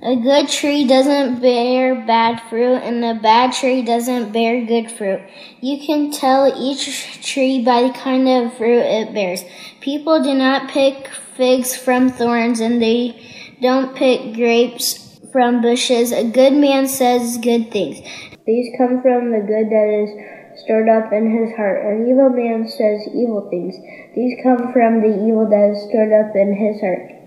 A 0.00 0.14
good 0.14 0.48
tree 0.48 0.86
doesn't 0.86 1.40
bear 1.40 2.06
bad 2.06 2.40
fruit, 2.48 2.76
and 2.76 3.04
a 3.04 3.20
bad 3.20 3.52
tree 3.52 3.82
doesn't 3.82 4.32
bear 4.32 4.64
good 4.64 4.92
fruit. 4.92 5.20
You 5.60 5.84
can 5.84 6.12
tell 6.12 6.54
each 6.56 7.20
tree 7.26 7.64
by 7.64 7.82
the 7.82 7.92
kind 7.92 8.28
of 8.28 8.56
fruit 8.56 8.78
it 8.78 9.12
bears. 9.12 9.42
People 9.80 10.22
do 10.22 10.34
not 10.34 10.70
pick 10.70 11.08
figs 11.08 11.74
from 11.74 12.10
thorns, 12.10 12.60
and 12.60 12.80
they 12.80 13.20
don't 13.60 13.96
pick 13.96 14.34
grapes 14.34 15.18
from 15.32 15.62
bushes. 15.62 16.12
A 16.12 16.30
good 16.30 16.52
man 16.52 16.86
says 16.86 17.36
good 17.38 17.72
things. 17.72 17.98
These 18.46 18.76
come 18.78 19.02
from 19.02 19.32
the 19.32 19.40
good 19.40 19.66
that 19.66 19.88
is 19.90 20.62
stored 20.62 20.88
up 20.88 21.12
in 21.12 21.26
his 21.26 21.56
heart. 21.56 21.84
An 21.84 22.06
evil 22.06 22.30
man 22.30 22.68
says 22.68 23.02
evil 23.12 23.48
things. 23.50 23.74
These 24.14 24.38
come 24.44 24.72
from 24.72 25.02
the 25.02 25.10
evil 25.26 25.50
that 25.50 25.74
is 25.74 25.88
stored 25.90 26.12
up 26.12 26.36
in 26.36 26.54
his 26.54 26.80
heart. 26.80 27.17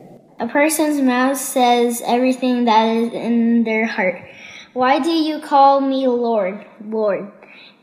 A 0.41 0.47
person's 0.47 0.99
mouth 0.99 1.37
says 1.37 2.01
everything 2.03 2.65
that 2.65 2.85
is 2.85 3.13
in 3.13 3.63
their 3.63 3.85
heart. 3.85 4.23
Why 4.73 4.97
do 4.97 5.11
you 5.11 5.39
call 5.39 5.81
me 5.81 6.07
Lord, 6.07 6.65
Lord, 6.83 7.31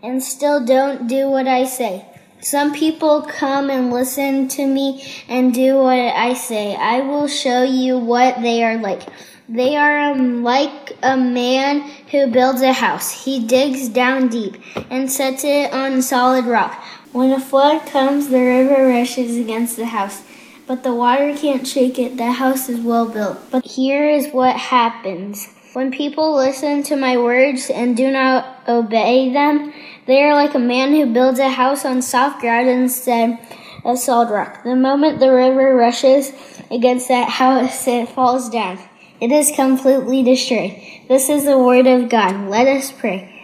and 0.03 0.21
still 0.21 0.65
don't 0.65 1.07
do 1.07 1.31
what 1.31 1.47
I 1.47 1.67
say? 1.67 2.05
Some 2.41 2.75
people 2.75 3.23
come 3.23 3.71
and 3.71 3.93
listen 3.93 4.49
to 4.49 4.67
me 4.67 5.05
and 5.29 5.55
do 5.55 5.77
what 5.77 6.01
I 6.01 6.35
say. 6.35 6.75
I 6.75 7.03
will 7.03 7.29
show 7.29 7.63
you 7.63 7.97
what 7.97 8.43
they 8.43 8.65
are 8.65 8.79
like. 8.79 9.03
They 9.49 9.77
are 9.77 10.11
um, 10.11 10.43
like 10.43 10.97
a 11.01 11.17
man 11.17 11.83
who 12.11 12.27
builds 12.27 12.63
a 12.63 12.73
house. 12.73 13.25
He 13.25 13.39
digs 13.47 13.89
down 13.89 14.31
deep 14.31 14.57
and 14.91 15.09
sets 15.09 15.45
it 15.45 15.73
on 15.73 16.03
solid 16.03 16.45
rock. 16.45 16.83
When 17.13 17.31
a 17.31 17.39
flood 17.39 17.87
comes, 17.87 18.31
the 18.31 18.41
river 18.41 18.89
rushes 18.89 19.37
against 19.37 19.77
the 19.77 19.87
house 19.87 20.25
but 20.69 20.83
the 20.83 20.95
water 20.95 21.35
can't 21.35 21.67
shake 21.67 21.99
it. 21.99 22.19
The 22.19 22.33
house 22.33 22.69
is 22.69 22.79
well 22.79 23.09
built. 23.09 23.39
But 23.51 23.65
here 23.65 24.07
is 24.07 24.29
what 24.29 24.55
happens. 24.55 25.49
When 25.73 25.91
people 25.91 26.37
listen 26.37 26.83
to 26.85 26.97
my 26.97 27.17
words 27.17 27.71
and 27.71 27.97
do 27.97 28.11
not 28.11 28.69
obey 28.69 29.33
them, 29.33 29.73
they 30.07 30.23
are 30.23 30.35
like 30.35 30.55
a 30.55 30.59
man 30.59 30.93
who 30.93 31.13
builds 31.13 31.39
a 31.39 31.49
house 31.49 31.85
on 31.85 32.03
soft 32.03 32.41
ground 32.41 32.69
instead 32.69 33.39
of 33.85 33.99
solid 33.99 34.31
rock. 34.31 34.63
The 34.63 34.77
moment 34.77 35.21
the 35.21 35.33
river 35.33 35.75
rushes 35.75 36.33
against 36.71 37.09
that 37.09 37.29
house, 37.29 37.87
it 37.89 38.09
falls 38.11 38.51
down. 38.51 38.79
It 39.21 39.33
is 39.33 39.51
completely 39.55 40.23
destroyed. 40.23 40.81
This 41.09 41.29
is 41.31 41.45
the 41.45 41.59
word 41.59 41.87
of 41.87 42.11
God. 42.11 42.49
Let 42.49 42.67
us 42.69 42.93
pray. 42.93 43.35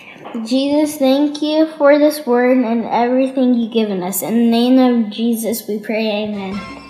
Jesus, 0.44 0.98
thank 0.98 1.40
you 1.40 1.66
for 1.78 1.98
this 1.98 2.26
word 2.26 2.58
and 2.58 2.84
everything 2.84 3.54
you've 3.54 3.72
given 3.72 4.02
us. 4.02 4.22
In 4.22 4.34
the 4.34 4.50
name 4.50 4.78
of 4.78 5.10
Jesus, 5.10 5.66
we 5.66 5.78
pray, 5.78 6.24
amen. 6.24 6.83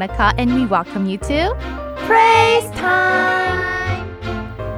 And 0.00 0.54
we 0.54 0.64
welcome 0.64 1.06
you 1.06 1.18
to 1.18 1.56
Praise 2.06 2.70
Time! 2.78 4.06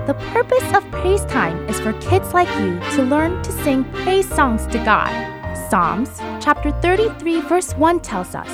The 0.06 0.14
purpose 0.33 0.74
of 0.74 0.90
Praise 0.90 1.26
Time 1.26 1.68
is 1.68 1.78
for 1.78 1.92
kids 2.00 2.33
like 2.33 2.48
you 2.59 2.80
to 2.96 3.02
learn 3.02 3.42
to 3.42 3.52
sing 3.62 3.85
praise 3.85 4.26
songs 4.35 4.66
to 4.68 4.78
God. 4.78 5.11
Psalms 5.68 6.09
chapter 6.42 6.70
33, 6.80 7.42
verse 7.42 7.74
1 7.74 8.00
tells 8.00 8.35
us 8.35 8.48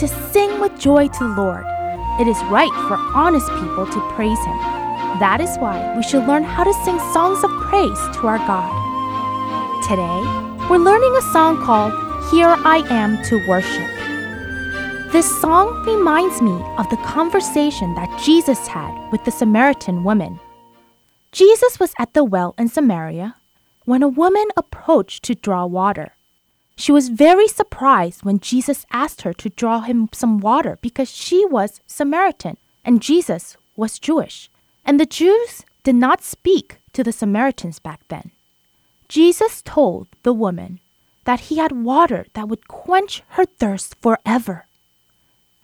to 0.00 0.08
sing 0.08 0.60
with 0.60 0.76
joy 0.80 1.06
to 1.06 1.18
the 1.20 1.34
Lord. 1.40 1.64
It 2.20 2.26
is 2.26 2.42
right 2.46 2.74
for 2.88 2.96
honest 3.16 3.46
people 3.46 3.86
to 3.86 4.12
praise 4.14 4.38
Him. 4.44 4.58
That 5.20 5.38
is 5.40 5.56
why 5.58 5.94
we 5.96 6.02
should 6.02 6.26
learn 6.26 6.42
how 6.42 6.64
to 6.64 6.74
sing 6.84 6.98
songs 7.12 7.44
of 7.44 7.50
praise 7.62 8.00
to 8.16 8.26
our 8.26 8.38
God. 8.38 8.66
Today, 9.86 10.66
we're 10.68 10.78
learning 10.78 11.14
a 11.16 11.22
song 11.32 11.62
called 11.62 11.92
Here 12.32 12.48
I 12.48 12.82
Am 12.90 13.22
to 13.26 13.46
Worship. 13.46 13.99
This 15.12 15.40
song 15.40 15.84
reminds 15.84 16.40
me 16.40 16.52
of 16.78 16.88
the 16.88 16.96
conversation 16.98 17.96
that 17.96 18.22
Jesus 18.22 18.68
had 18.68 19.10
with 19.10 19.24
the 19.24 19.32
Samaritan 19.32 20.04
woman. 20.04 20.38
Jesus 21.32 21.80
was 21.80 21.92
at 21.98 22.14
the 22.14 22.22
well 22.22 22.54
in 22.56 22.68
Samaria 22.68 23.34
when 23.84 24.04
a 24.04 24.08
woman 24.08 24.46
approached 24.56 25.24
to 25.24 25.34
draw 25.34 25.66
water. 25.66 26.14
She 26.76 26.92
was 26.92 27.08
very 27.08 27.48
surprised 27.48 28.22
when 28.22 28.38
Jesus 28.38 28.86
asked 28.92 29.22
her 29.22 29.32
to 29.32 29.48
draw 29.48 29.80
him 29.80 30.08
some 30.12 30.38
water 30.38 30.78
because 30.80 31.10
she 31.10 31.44
was 31.44 31.80
Samaritan 31.88 32.56
and 32.84 33.02
Jesus 33.02 33.56
was 33.74 33.98
Jewish. 33.98 34.48
And 34.84 35.00
the 35.00 35.06
Jews 35.06 35.64
did 35.82 35.96
not 35.96 36.22
speak 36.22 36.78
to 36.92 37.02
the 37.02 37.12
Samaritans 37.12 37.80
back 37.80 38.00
then. 38.06 38.30
Jesus 39.08 39.60
told 39.62 40.06
the 40.22 40.32
woman 40.32 40.78
that 41.24 41.40
he 41.40 41.58
had 41.58 41.72
water 41.72 42.26
that 42.34 42.48
would 42.48 42.68
quench 42.68 43.24
her 43.30 43.44
thirst 43.44 43.96
forever. 44.00 44.66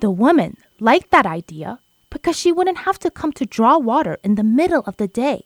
The 0.00 0.10
woman 0.10 0.58
liked 0.78 1.10
that 1.10 1.26
idea 1.26 1.78
because 2.10 2.38
she 2.38 2.52
wouldn't 2.52 2.78
have 2.78 2.98
to 3.00 3.10
come 3.10 3.32
to 3.32 3.46
draw 3.46 3.78
water 3.78 4.18
in 4.22 4.34
the 4.34 4.44
middle 4.44 4.82
of 4.86 4.96
the 4.98 5.08
day. 5.08 5.44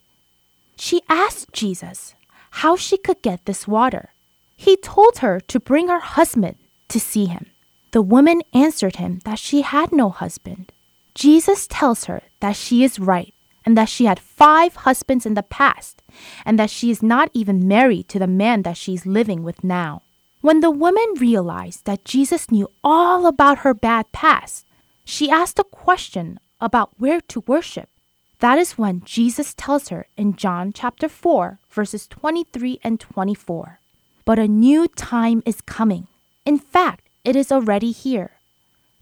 She 0.76 1.02
asked 1.08 1.52
Jesus 1.52 2.14
how 2.62 2.74
she 2.76 2.96
could 2.96 3.22
get 3.22 3.44
this 3.44 3.68
water. 3.68 4.10
He 4.56 4.76
told 4.76 5.18
her 5.18 5.40
to 5.40 5.60
bring 5.60 5.88
her 5.88 6.00
husband 6.00 6.56
to 6.88 6.98
see 6.98 7.26
him. 7.26 7.46
The 7.92 8.02
woman 8.02 8.42
answered 8.52 8.96
him 8.96 9.20
that 9.24 9.38
she 9.38 9.62
had 9.62 9.92
no 9.92 10.10
husband. 10.10 10.72
Jesus 11.14 11.66
tells 11.66 12.04
her 12.04 12.22
that 12.40 12.56
she 12.56 12.84
is 12.84 12.98
right 12.98 13.34
and 13.64 13.76
that 13.76 13.88
she 13.88 14.04
had 14.04 14.18
five 14.18 14.76
husbands 14.76 15.26
in 15.26 15.34
the 15.34 15.42
past 15.42 16.02
and 16.44 16.58
that 16.58 16.70
she 16.70 16.90
is 16.90 17.02
not 17.02 17.30
even 17.34 17.68
married 17.68 18.08
to 18.08 18.18
the 18.18 18.26
man 18.26 18.62
that 18.62 18.76
she 18.76 18.94
is 18.94 19.06
living 19.06 19.42
with 19.42 19.62
now. 19.62 20.02
When 20.40 20.60
the 20.60 20.70
woman 20.70 21.14
realized 21.18 21.84
that 21.84 22.04
Jesus 22.04 22.50
knew 22.50 22.70
all 22.82 23.26
about 23.26 23.58
her 23.58 23.74
bad 23.74 24.10
past, 24.10 24.66
she 25.04 25.30
asked 25.30 25.58
a 25.58 25.64
question 25.64 26.40
about 26.62 26.98
where 26.98 27.20
to 27.20 27.44
worship. 27.46 27.90
That 28.38 28.58
is 28.58 28.78
when 28.78 29.02
Jesus 29.04 29.52
tells 29.52 29.90
her 29.90 30.06
in 30.16 30.36
John 30.36 30.72
chapter 30.72 31.10
4, 31.10 31.58
verses 31.68 32.06
23 32.08 32.80
and 32.82 32.98
24. 32.98 33.80
But 34.24 34.38
a 34.38 34.48
new 34.48 34.88
time 34.88 35.42
is 35.44 35.60
coming. 35.60 36.06
In 36.46 36.58
fact, 36.58 37.10
it 37.22 37.36
is 37.36 37.52
already 37.52 37.92
here. 37.92 38.32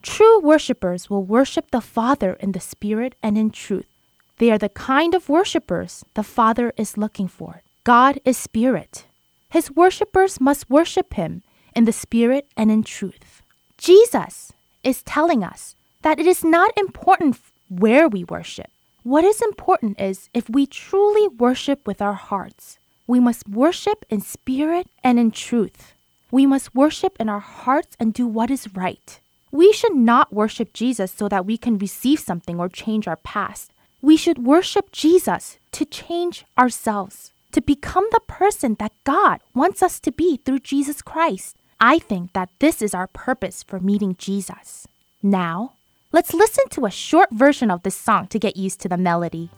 True 0.02 0.40
worshippers 0.40 1.08
will 1.08 1.22
worship 1.22 1.70
the 1.70 1.80
Father 1.80 2.32
in 2.40 2.50
the 2.50 2.60
Spirit 2.60 3.14
and 3.22 3.38
in 3.38 3.50
truth. 3.50 3.86
They 4.38 4.50
are 4.50 4.58
the 4.58 4.68
kind 4.68 5.14
of 5.14 5.28
worshippers 5.28 6.04
the 6.14 6.24
Father 6.24 6.72
is 6.76 6.98
looking 6.98 7.28
for. 7.28 7.62
God 7.84 8.18
is 8.24 8.36
Spirit. 8.36 9.04
His 9.50 9.70
worshippers 9.70 10.40
must 10.40 10.68
worship 10.68 11.14
him 11.14 11.42
in 11.74 11.84
the 11.84 11.92
spirit 11.92 12.46
and 12.56 12.70
in 12.70 12.82
truth. 12.82 13.42
Jesus 13.78 14.52
is 14.84 15.02
telling 15.02 15.42
us 15.42 15.74
that 16.02 16.18
it 16.18 16.26
is 16.26 16.44
not 16.44 16.76
important 16.76 17.38
where 17.68 18.08
we 18.08 18.24
worship. 18.24 18.70
What 19.04 19.24
is 19.24 19.40
important 19.40 19.98
is 19.98 20.28
if 20.34 20.50
we 20.50 20.66
truly 20.66 21.28
worship 21.28 21.86
with 21.86 22.02
our 22.02 22.12
hearts. 22.14 22.78
We 23.06 23.20
must 23.20 23.48
worship 23.48 24.04
in 24.10 24.20
spirit 24.20 24.86
and 25.02 25.18
in 25.18 25.30
truth. 25.30 25.94
We 26.30 26.44
must 26.44 26.74
worship 26.74 27.16
in 27.18 27.30
our 27.30 27.40
hearts 27.40 27.96
and 27.98 28.12
do 28.12 28.26
what 28.26 28.50
is 28.50 28.74
right. 28.74 29.18
We 29.50 29.72
should 29.72 29.94
not 29.94 30.30
worship 30.30 30.74
Jesus 30.74 31.10
so 31.10 31.26
that 31.28 31.46
we 31.46 31.56
can 31.56 31.78
receive 31.78 32.20
something 32.20 32.60
or 32.60 32.68
change 32.68 33.08
our 33.08 33.16
past. 33.16 33.72
We 34.02 34.18
should 34.18 34.44
worship 34.44 34.92
Jesus 34.92 35.58
to 35.72 35.86
change 35.86 36.44
ourselves 36.58 37.32
to 37.58 37.62
become 37.62 38.06
the 38.12 38.20
person 38.28 38.76
that 38.78 38.92
God 39.02 39.40
wants 39.52 39.82
us 39.82 39.98
to 39.98 40.12
be 40.12 40.36
through 40.36 40.60
Jesus 40.60 41.02
Christ. 41.02 41.56
I 41.80 41.98
think 41.98 42.32
that 42.32 42.50
this 42.60 42.80
is 42.80 42.94
our 42.94 43.08
purpose 43.08 43.64
for 43.64 43.80
meeting 43.80 44.14
Jesus. 44.16 44.86
Now, 45.24 45.72
let's 46.12 46.32
listen 46.32 46.68
to 46.68 46.86
a 46.86 46.90
short 46.90 47.30
version 47.32 47.68
of 47.68 47.82
this 47.82 47.96
song 47.96 48.28
to 48.28 48.38
get 48.38 48.56
used 48.56 48.80
to 48.82 48.88
the 48.88 48.96
melody. 48.96 49.50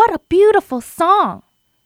What 0.00 0.14
a 0.14 0.26
beautiful 0.30 0.80
song! 0.80 1.42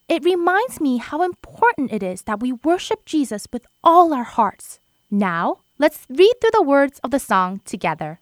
It 0.08 0.22
reminds 0.22 0.80
me 0.80 0.98
how 0.98 1.24
important 1.24 1.90
it 1.92 2.00
is 2.00 2.22
that 2.30 2.38
we 2.38 2.52
worship 2.52 3.04
Jesus 3.04 3.48
with 3.52 3.66
all 3.82 4.14
our 4.14 4.22
hearts. 4.22 4.78
Now, 5.10 5.66
let's 5.80 6.06
read 6.08 6.32
through 6.40 6.54
the 6.54 6.62
words 6.62 7.00
of 7.02 7.10
the 7.10 7.18
song 7.18 7.60
together. 7.64 8.20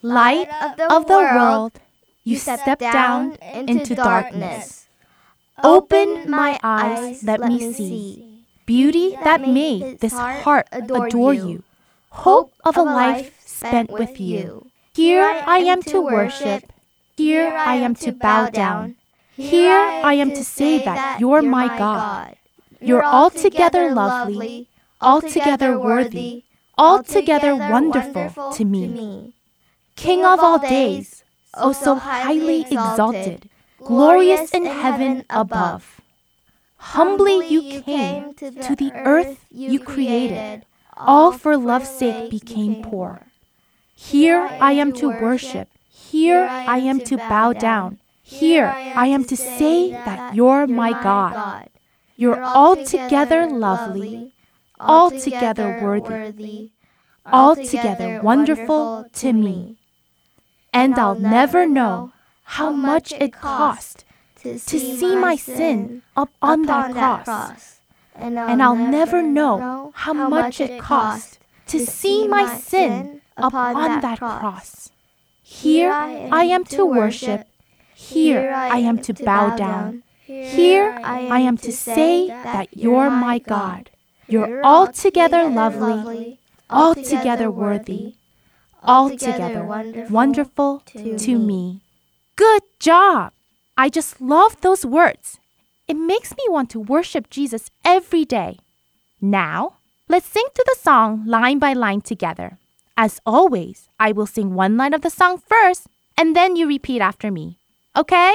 Light 0.00 0.48
of 0.88 1.08
the 1.08 1.12
world, 1.12 1.72
you 2.24 2.38
step 2.38 2.78
down 2.78 3.36
into 3.68 3.94
darkness. 3.94 4.88
Open 5.62 6.30
my 6.30 6.58
eyes, 6.62 7.22
let 7.22 7.40
me 7.44 7.74
see 7.74 8.46
beauty 8.64 9.14
that 9.22 9.46
made 9.46 10.00
this 10.00 10.16
heart 10.16 10.68
adore 10.72 11.34
you, 11.34 11.62
hope 12.24 12.54
of 12.64 12.78
a 12.78 12.82
life 12.82 13.36
spent 13.44 13.90
with 13.92 14.18
you. 14.18 14.70
Here 14.94 15.28
I 15.44 15.58
am 15.68 15.82
to 15.82 16.00
worship, 16.00 16.72
here 17.16 17.48
I 17.48 17.76
am 17.76 17.94
to 17.96 18.12
bow 18.12 18.50
down, 18.50 18.96
here 19.36 19.78
I 19.78 20.14
am 20.14 20.30
to 20.30 20.44
say 20.44 20.84
that 20.84 21.20
you're 21.20 21.42
my 21.42 21.68
God. 21.78 22.36
You're 22.80 23.04
altogether 23.04 23.94
lovely, 23.94 24.68
altogether 25.00 25.78
worthy, 25.78 26.44
altogether 26.76 27.56
wonderful 27.56 28.52
to 28.52 28.64
me. 28.64 29.34
King 29.96 30.24
of 30.24 30.40
all 30.40 30.58
days, 30.58 31.24
oh 31.54 31.72
so 31.72 31.92
oh, 31.92 31.94
highly 31.96 32.62
exalted, 32.62 33.48
glorious 33.78 34.52
in 34.52 34.66
heaven 34.66 35.24
above. 35.30 36.00
Humbly 36.76 37.48
you 37.48 37.80
came 37.80 38.34
to 38.34 38.76
the 38.76 38.92
earth 38.94 39.44
you 39.50 39.80
created, 39.80 40.66
all 40.96 41.32
for 41.32 41.56
love's 41.56 41.90
sake 41.90 42.30
became 42.30 42.82
poor. 42.82 43.26
Here 43.94 44.46
I 44.60 44.72
am 44.72 44.92
to 44.94 45.08
worship, 45.08 45.68
here 46.12 46.46
I 46.50 46.78
am 46.78 47.00
to 47.00 47.16
bow 47.16 47.52
down, 47.52 47.98
here 48.22 48.66
I 48.66 49.06
am 49.06 49.24
to 49.24 49.36
say 49.36 49.90
that 49.90 50.34
you're 50.34 50.66
my 50.66 50.92
God. 50.92 51.68
You're 52.16 52.42
altogether 52.42 53.46
lovely, 53.46 54.32
altogether 54.80 55.78
worthy, 55.82 56.70
altogether 57.24 58.20
wonderful 58.22 59.06
to 59.12 59.32
me. 59.32 59.76
And 60.72 60.98
I'll 60.98 61.18
never 61.18 61.66
know 61.66 62.12
how 62.44 62.70
much 62.70 63.12
it 63.12 63.32
cost 63.32 64.04
to 64.42 64.58
see 64.58 65.16
my 65.16 65.36
sin 65.36 66.02
up 66.16 66.30
on 66.40 66.62
that 66.62 66.92
cross. 66.92 67.80
And 68.14 68.62
I'll 68.62 68.76
never 68.76 69.22
know 69.22 69.92
how 69.94 70.12
much 70.12 70.60
it 70.60 70.80
cost 70.80 71.38
to 71.68 71.84
see 71.84 72.26
my 72.28 72.58
sin 72.58 73.20
up 73.36 73.54
on 73.54 74.00
that 74.00 74.18
cross. 74.18 74.90
Here 75.48 75.92
I 75.92 76.42
am 76.50 76.64
to 76.74 76.84
worship, 76.84 77.46
here 77.94 78.50
I 78.52 78.78
am 78.78 78.98
to 79.02 79.14
bow 79.14 79.54
down, 79.54 80.02
here 80.24 80.98
I 81.04 81.38
am 81.38 81.56
to 81.58 81.70
say 81.70 82.26
that 82.26 82.76
you're 82.76 83.10
my 83.10 83.38
God. 83.38 83.90
You're 84.26 84.60
altogether 84.64 85.44
lovely, 85.48 86.40
altogether 86.68 87.48
worthy, 87.48 88.16
altogether 88.82 89.62
wonderful 90.10 90.82
to 90.90 91.38
me. 91.38 91.80
Good 92.34 92.62
job! 92.80 93.32
I 93.78 93.88
just 93.88 94.20
love 94.20 94.60
those 94.62 94.84
words. 94.84 95.38
It 95.86 95.94
makes 95.94 96.32
me 96.32 96.42
want 96.48 96.70
to 96.70 96.80
worship 96.80 97.30
Jesus 97.30 97.70
every 97.84 98.24
day. 98.24 98.58
Now, 99.20 99.76
let's 100.08 100.26
sing 100.26 100.44
through 100.52 100.64
the 100.66 100.80
song 100.82 101.24
line 101.24 101.60
by 101.60 101.72
line 101.72 102.00
together. 102.00 102.58
As 102.98 103.20
always, 103.26 103.90
I 104.00 104.12
will 104.12 104.24
sing 104.26 104.54
one 104.54 104.78
line 104.78 104.94
of 104.94 105.02
the 105.02 105.10
song 105.10 105.36
first, 105.36 105.86
and 106.16 106.34
then 106.34 106.56
you 106.56 106.66
repeat 106.66 107.02
after 107.02 107.30
me. 107.30 107.58
Okay? 107.94 108.34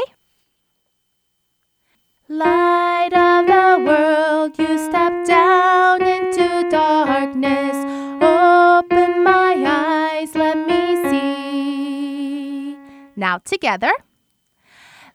Light 2.30 3.10
of 3.12 3.48
the 3.48 3.84
world, 3.84 4.60
you 4.60 4.78
step 4.78 5.26
down 5.26 6.04
into 6.04 6.70
darkness. 6.70 7.76
Open 8.22 9.24
my 9.24 9.56
eyes, 9.66 10.36
let 10.36 10.58
me 10.68 10.96
see. 11.10 12.78
Now 13.16 13.40
together. 13.40 13.92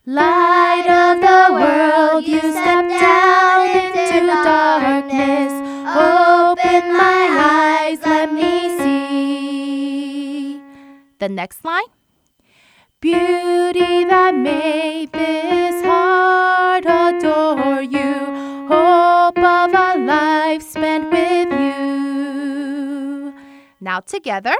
Light 0.04 0.86
of 0.88 1.20
the 1.20 1.54
world, 1.54 2.26
you 2.26 2.40
step 2.40 2.88
down 3.00 3.68
into 3.70 4.26
darkness. 4.26 5.52
Open 5.96 6.92
my 6.92 7.28
eyes, 7.40 8.00
let 8.04 8.32
me 8.32 8.68
see. 8.70 8.75
The 11.26 11.32
next 11.34 11.64
line. 11.64 11.90
Beauty 13.00 14.04
that 14.04 14.32
made 14.36 15.10
this 15.10 15.84
heart 15.84 16.84
adore 16.86 17.82
you. 17.82 18.14
Hope 18.68 19.36
of 19.36 19.74
a 19.74 19.98
life 19.98 20.62
spent 20.62 21.10
with 21.10 21.50
you. 21.50 23.34
Now 23.80 23.98
together. 23.98 24.54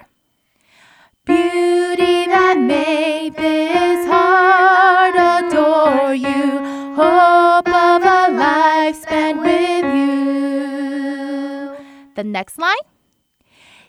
Beauty 1.24 2.26
that 2.35 2.59
made 2.59 3.37
this 3.37 4.05
heart 4.11 5.14
adore 5.14 6.14
you. 6.16 6.59
Hope 6.96 7.68
of 7.68 8.02
a 8.02 8.29
life 8.33 8.96
spent 9.02 9.38
with 9.38 9.85
you. 9.94 11.76
The 12.16 12.24
next 12.24 12.59
line. 12.59 12.95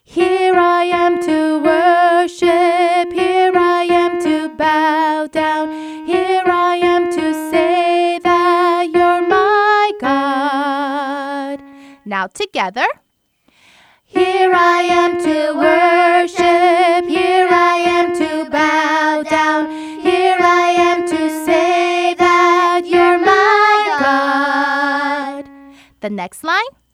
Here 0.10 0.56
I 0.56 0.84
am 0.86 1.22
to 1.24 1.60
worship, 1.60 3.12
here 3.12 3.52
I 3.54 3.84
am 3.92 4.22
to 4.22 4.56
bow 4.56 5.28
down, 5.28 6.08
here 6.08 6.46
I 6.46 6.78
am 6.78 7.12
to 7.12 7.34
say 7.52 8.18
that 8.24 8.90
you're 8.94 9.28
my 9.28 9.92
God. 10.00 11.62
Now 12.06 12.28
together. 12.28 12.88
Here 14.06 14.54
I 14.56 14.84
am 14.84 15.18
to 15.28 15.54
worship, 15.66 17.10
here 17.10 17.50
I 17.52 17.76
am 17.76 18.16
to 18.16 18.50
bow 18.50 19.24
down, 19.24 19.70
here 20.00 20.38
I 20.40 20.70
am 20.88 21.06
to 21.06 21.46
say 21.46 22.14
that 22.14 22.84
you're 22.86 23.20
my 23.20 23.98
God. 24.00 25.50
The 26.00 26.10
next 26.10 26.46
line. 26.46 26.87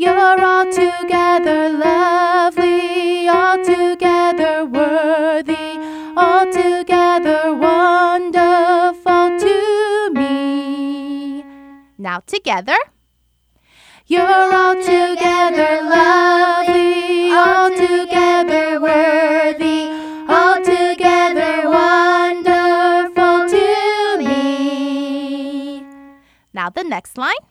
You're 0.00 0.40
altogether 0.42 1.68
lovely, 1.76 3.28
altogether 3.28 4.64
worthy, 4.64 5.76
altogether 6.16 7.54
wonderful 7.54 9.38
to 9.38 10.10
me. 10.14 11.44
Now 11.98 12.20
together. 12.20 12.78
You're 14.06 14.54
altogether 14.54 15.82
lovely, 15.82 17.34
altogether 17.34 18.80
worthy, 18.80 19.90
altogether 20.26 21.68
wonderful 21.68 23.50
to 23.50 24.16
me. 24.16 25.84
Now 26.54 26.70
the 26.70 26.84
next 26.84 27.18
line. 27.18 27.49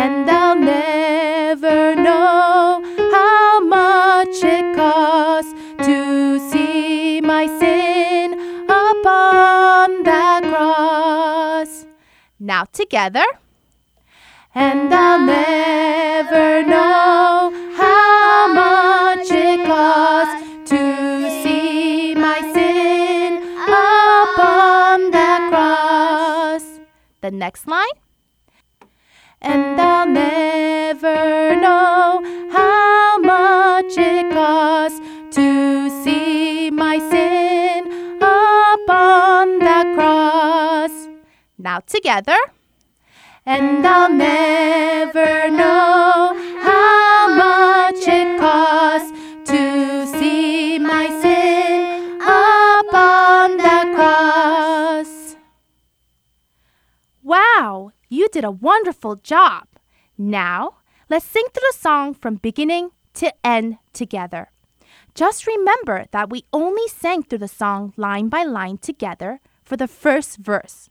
And 0.00 0.30
I'll 0.30 0.54
never 0.56 1.96
know 1.96 2.80
how 3.10 3.60
much 3.60 4.44
it 4.44 4.76
costs 4.76 5.52
to 5.86 6.38
see 6.50 7.20
my 7.20 7.48
sin 7.58 8.34
upon 8.64 10.04
that 10.04 10.44
cross. 10.44 11.84
Now 12.38 12.62
together. 12.66 13.24
And 14.54 14.94
I'll 14.94 15.18
never 15.26 16.62
know 16.62 17.52
how 17.76 18.54
much 18.54 19.28
it 19.32 19.66
costs 19.66 20.70
to 20.70 20.80
see 21.42 22.14
my 22.14 22.38
sin 22.54 23.42
upon 23.66 25.10
that 25.10 25.40
cross. 25.50 26.64
The 27.20 27.32
next 27.32 27.66
line. 27.66 27.98
And 29.40 29.80
I'll 29.80 30.08
never 30.08 31.54
know 31.56 32.22
how 32.50 33.18
much 33.18 33.96
it 33.96 34.32
costs 34.32 35.00
to 35.36 35.90
see 36.02 36.70
my 36.70 36.98
sin 36.98 37.86
upon 38.16 39.58
the 39.60 39.92
cross. 39.94 41.08
Now 41.56 41.80
together. 41.80 42.36
And 43.46 43.86
I'll 43.86 44.12
never 44.12 45.48
know 45.50 46.34
how 46.60 47.34
much 47.34 48.06
it 48.06 48.38
costs 48.38 49.12
to 49.50 50.06
see 50.18 50.78
my 50.78 51.06
sin 51.22 52.20
upon 52.20 53.56
the 53.56 53.94
cross. 53.94 55.36
Wow, 57.22 57.92
you 58.08 58.28
did 58.28 58.44
a 58.44 58.50
wonderful 58.50 59.16
job. 59.16 59.66
Now, 60.16 60.78
let's 61.08 61.24
sing 61.24 61.44
through 61.52 61.68
the 61.70 61.78
song 61.78 62.14
from 62.14 62.36
beginning 62.36 62.90
to 63.14 63.32
end 63.44 63.78
together. 63.92 64.50
Just 65.14 65.46
remember 65.46 66.06
that 66.12 66.30
we 66.30 66.44
only 66.52 66.86
sang 66.88 67.22
through 67.22 67.38
the 67.38 67.48
song 67.48 67.92
line 67.96 68.28
by 68.28 68.44
line 68.44 68.78
together 68.78 69.40
for 69.64 69.76
the 69.76 69.88
first 69.88 70.38
verse. 70.38 70.88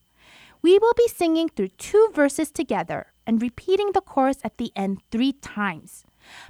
We 0.61 0.77
will 0.79 0.93
be 0.97 1.07
singing 1.07 1.49
through 1.49 1.69
two 1.77 2.09
verses 2.13 2.51
together 2.51 3.07
and 3.25 3.41
repeating 3.41 3.91
the 3.93 4.01
chorus 4.01 4.37
at 4.43 4.57
the 4.57 4.71
end 4.75 5.01
three 5.11 5.33
times. 5.33 6.03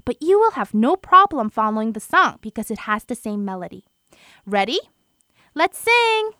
But 0.05 0.21
you 0.21 0.39
will 0.39 0.51
have 0.51 0.73
no 0.73 0.95
problem 0.95 1.49
following 1.49 1.93
the 1.93 1.99
song 1.99 2.39
because 2.41 2.71
it 2.71 2.79
has 2.79 3.03
the 3.03 3.15
same 3.15 3.45
melody. 3.45 3.85
Ready? 4.45 4.79
Let's 5.53 5.77
sing! 5.77 6.31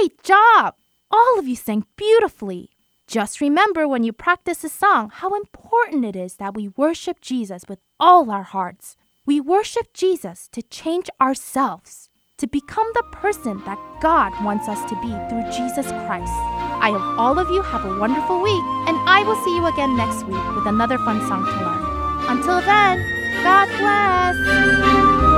Great 0.00 0.22
job! 0.22 0.76
All 1.10 1.38
of 1.38 1.46
you 1.46 1.54
sang 1.54 1.84
beautifully. 1.96 2.70
Just 3.06 3.38
remember 3.38 3.86
when 3.86 4.02
you 4.02 4.14
practice 4.14 4.62
the 4.62 4.70
song 4.70 5.10
how 5.12 5.34
important 5.34 6.06
it 6.06 6.16
is 6.16 6.36
that 6.36 6.54
we 6.54 6.68
worship 6.68 7.20
Jesus 7.20 7.64
with 7.68 7.80
all 7.98 8.30
our 8.30 8.44
hearts. 8.44 8.96
We 9.26 9.40
worship 9.40 9.92
Jesus 9.92 10.48
to 10.52 10.62
change 10.62 11.10
ourselves, 11.20 12.08
to 12.38 12.46
become 12.46 12.86
the 12.94 13.02
person 13.12 13.62
that 13.66 13.78
God 14.00 14.32
wants 14.42 14.68
us 14.68 14.80
to 14.88 14.96
be 15.02 15.12
through 15.28 15.52
Jesus 15.52 15.92
Christ. 16.06 16.32
I 16.80 16.92
hope 16.92 17.18
all 17.18 17.38
of 17.38 17.50
you 17.50 17.60
have 17.60 17.84
a 17.84 17.98
wonderful 17.98 18.40
week, 18.40 18.64
and 18.88 18.96
I 19.06 19.22
will 19.26 19.36
see 19.44 19.54
you 19.54 19.66
again 19.66 19.98
next 19.98 20.24
week 20.24 20.56
with 20.56 20.66
another 20.66 20.96
fun 20.96 21.20
song 21.28 21.44
to 21.44 21.52
learn. 21.60 22.38
Until 22.38 22.60
then, 22.62 22.96
God 23.44 23.68
bless! 23.78 25.29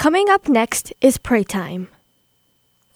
Coming 0.00 0.30
up 0.30 0.48
next 0.48 0.94
is 1.02 1.18
pray 1.18 1.44
time. 1.44 1.88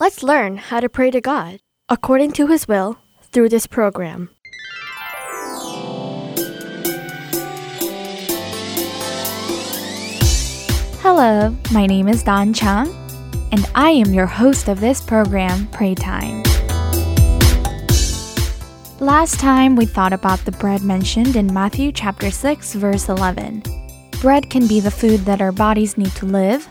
Let's 0.01 0.23
learn 0.23 0.57
how 0.57 0.81
to 0.81 0.89
pray 0.89 1.11
to 1.11 1.21
God 1.21 1.61
according 1.91 2.33
to 2.33 2.47
His 2.47 2.67
will 2.67 2.97
through 3.31 3.51
this 3.51 3.67
program. 3.67 4.31
Hello, 11.03 11.55
my 11.73 11.85
name 11.85 12.09
is 12.09 12.23
Don 12.23 12.55
Chang, 12.55 12.89
and 13.53 13.69
I 13.75 13.91
am 13.91 14.15
your 14.15 14.25
host 14.25 14.69
of 14.69 14.81
this 14.81 15.03
program, 15.03 15.67
Pray 15.73 15.95
Time. 15.95 16.43
Last 18.99 19.39
time 19.39 19.77
we 19.77 19.85
thought 19.85 20.15
about 20.15 20.43
the 20.47 20.53
bread 20.53 20.83
mentioned 20.83 21.37
in 21.37 21.53
Matthew 21.53 21.93
chapter 21.93 22.31
6 22.31 22.73
verse 22.77 23.11
11. 23.11 23.63
Bread 24.23 24.49
can 24.49 24.67
be 24.67 24.81
the 24.81 24.91
food 24.91 25.21
that 25.27 25.43
our 25.43 25.53
bodies 25.53 25.99
need 25.99 26.13
to 26.13 26.25
live, 26.25 26.67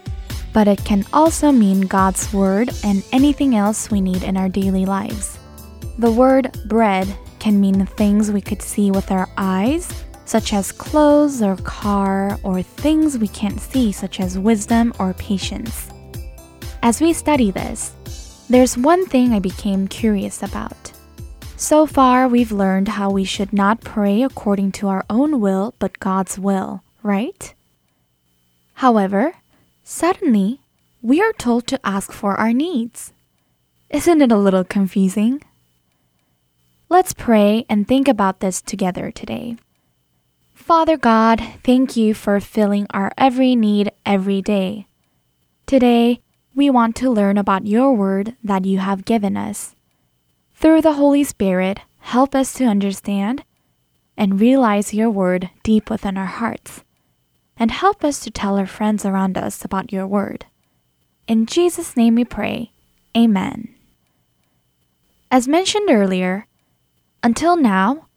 but 0.54 0.68
it 0.68 0.86
can 0.86 1.04
also 1.12 1.52
mean 1.52 1.82
God's 1.82 2.32
word 2.32 2.70
and 2.84 3.04
anything 3.12 3.56
else 3.56 3.90
we 3.90 4.00
need 4.00 4.24
in 4.24 4.38
our 4.38 4.48
daily 4.48 4.86
lives. 4.86 5.38
The 5.98 6.12
word 6.12 6.56
bread 6.66 7.08
can 7.40 7.60
mean 7.60 7.86
things 7.86 8.32
we 8.32 8.42
could 8.42 8.62
see 8.62 8.92
with 8.92 9.12
our 9.12 9.28
eyes, 9.38 9.92
such 10.26 10.54
as 10.54 10.72
clothes 10.72 11.42
or 11.42 11.58
car, 11.58 12.40
or 12.44 12.62
things 12.62 13.18
we 13.18 13.28
can't 13.28 13.60
see, 13.60 13.92
such 13.92 14.20
as 14.20 14.40
wisdom 14.40 14.94
or 15.00 15.14
patience. 15.16 15.90
As 16.82 17.02
we 17.02 17.14
study 17.14 17.52
this, 17.52 17.92
there's 18.50 18.78
one 18.78 19.06
thing 19.06 19.34
I 19.34 19.40
became 19.40 19.88
curious 19.88 20.44
about. 20.44 20.92
So 21.58 21.86
far, 21.86 22.28
we've 22.28 22.52
learned 22.52 22.88
how 22.90 23.10
we 23.10 23.24
should 23.24 23.54
not 23.54 23.82
pray 23.82 24.24
according 24.24 24.74
to 24.74 24.88
our 24.90 25.06
own 25.10 25.40
will, 25.40 25.74
but 25.80 26.00
God's 26.00 26.38
will, 26.38 26.84
right? 27.02 27.54
However, 28.74 29.34
suddenly, 29.84 30.62
we 31.02 31.22
are 31.22 31.34
told 31.34 31.68
to 31.68 31.80
ask 31.86 32.12
for 32.12 32.36
our 32.36 32.54
needs. 32.54 33.14
Isn't 33.90 34.22
it 34.22 34.32
a 34.32 34.38
little 34.38 34.64
confusing? 34.64 35.44
Let's 36.90 37.14
pray 37.14 37.66
and 37.70 37.88
think 37.88 38.08
about 38.08 38.40
this 38.40 38.62
together 38.62 39.12
today. 39.12 39.58
Father 40.54 40.96
God, 40.96 41.44
thank 41.64 41.98
you 41.98 42.14
for 42.14 42.40
filling 42.40 42.88
our 42.92 43.12
every 43.18 43.56
need 43.56 43.92
every 44.06 44.42
day. 44.42 44.88
Today, 45.66 46.22
we 46.56 46.70
want 46.70 46.96
to 46.98 47.10
learn 47.10 47.38
about 47.38 47.68
your 47.68 47.94
word 47.94 48.36
that 48.44 48.64
you 48.64 48.78
have 48.78 49.06
given 49.06 49.36
us. 49.36 49.76
Through 50.56 50.82
the 50.82 50.94
Holy 50.94 51.24
Spirit, 51.24 51.80
help 52.00 52.36
us 52.36 52.54
to 52.54 52.66
understand 52.66 53.44
and 54.16 54.40
realize 54.40 54.94
your 54.94 55.10
word 55.10 55.50
deep 55.64 55.90
within 55.90 56.18
our 56.18 56.28
hearts, 56.28 56.84
and 57.58 57.72
help 57.72 58.04
us 58.04 58.20
to 58.22 58.32
tell 58.32 58.58
our 58.58 58.66
friends 58.66 59.06
around 59.06 59.38
us 59.38 59.64
about 59.64 59.92
your 59.92 60.08
word. 60.08 60.46
In 61.28 61.46
Jesus' 61.46 61.96
name 61.96 62.16
we 62.16 62.26
pray. 62.26 62.72
Amen. 63.16 63.74
As 65.32 65.48
mentioned 65.48 65.90
earlier, 65.90 66.48
until 67.24 67.56
now, 67.56 68.08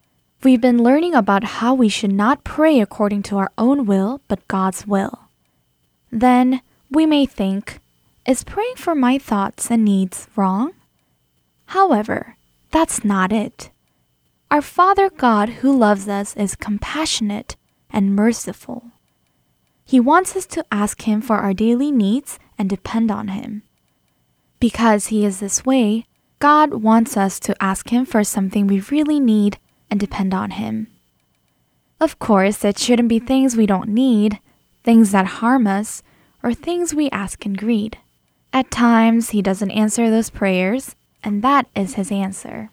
we've 0.43 0.61
been 0.61 0.83
learning 0.83 1.15
about 1.15 1.45
how 1.45 1.75
we 1.75 1.89
should 1.89 2.13
not 2.13 2.45
pray 2.45 2.81
according 2.81 3.23
to 3.25 3.39
our 3.39 3.51
own 3.57 3.87
will, 3.87 4.21
but 4.29 4.47
God's 4.49 4.87
will. 4.87 5.21
Then 6.11 6.61
we 6.91 7.07
may 7.07 7.27
think, 7.27 7.81
is 8.27 8.43
praying 8.43 8.77
for 8.77 8.95
my 8.95 9.19
thoughts 9.19 9.71
and 9.71 9.85
needs 9.85 10.27
wrong? 10.35 10.73
However, 11.67 12.37
that's 12.71 13.05
not 13.05 13.33
it. 13.33 13.71
Our 14.51 14.63
Father 14.63 15.11
God 15.11 15.49
who 15.49 15.77
loves 15.77 16.09
us 16.09 16.37
is 16.37 16.55
compassionate 16.55 17.57
and 17.91 18.15
merciful. 18.15 18.91
He 19.89 20.01
wants 20.01 20.35
us 20.35 20.47
to 20.47 20.67
ask 20.73 21.03
Him 21.03 21.23
for 21.23 21.37
our 21.37 21.55
daily 21.55 21.93
needs 21.93 22.41
and 22.59 22.69
depend 22.69 23.09
on 23.09 23.29
Him. 23.29 23.63
Because 24.59 25.07
He 25.07 25.25
is 25.25 25.39
this 25.39 25.65
way, 25.65 26.07
God 26.41 26.83
wants 26.83 27.17
us 27.17 27.39
to 27.41 27.63
ask 27.63 27.91
Him 27.91 28.05
for 28.05 28.25
something 28.25 28.67
we 28.67 28.81
really 28.81 29.21
need 29.21 29.59
and 29.89 30.01
depend 30.01 30.35
on 30.35 30.51
Him. 30.51 30.89
Of 32.01 32.19
course, 32.19 32.65
it 32.65 32.79
shouldn't 32.79 33.09
be 33.09 33.21
things 33.21 33.57
we 33.57 33.65
don't 33.65 33.89
need, 33.91 34.41
things 34.83 35.13
that 35.13 35.39
harm 35.39 35.69
us, 35.69 36.03
or 36.43 36.53
things 36.53 36.93
we 36.93 37.09
ask 37.11 37.47
in 37.47 37.55
greed. 37.55 37.99
At 38.53 38.73
times, 38.73 39.31
He 39.31 39.41
doesn't 39.41 39.71
answer 39.71 40.11
those 40.11 40.31
prayers, 40.31 40.97
and 41.23 41.43
that 41.43 41.69
is 41.77 41.95
His 41.95 42.11
answer. 42.11 42.71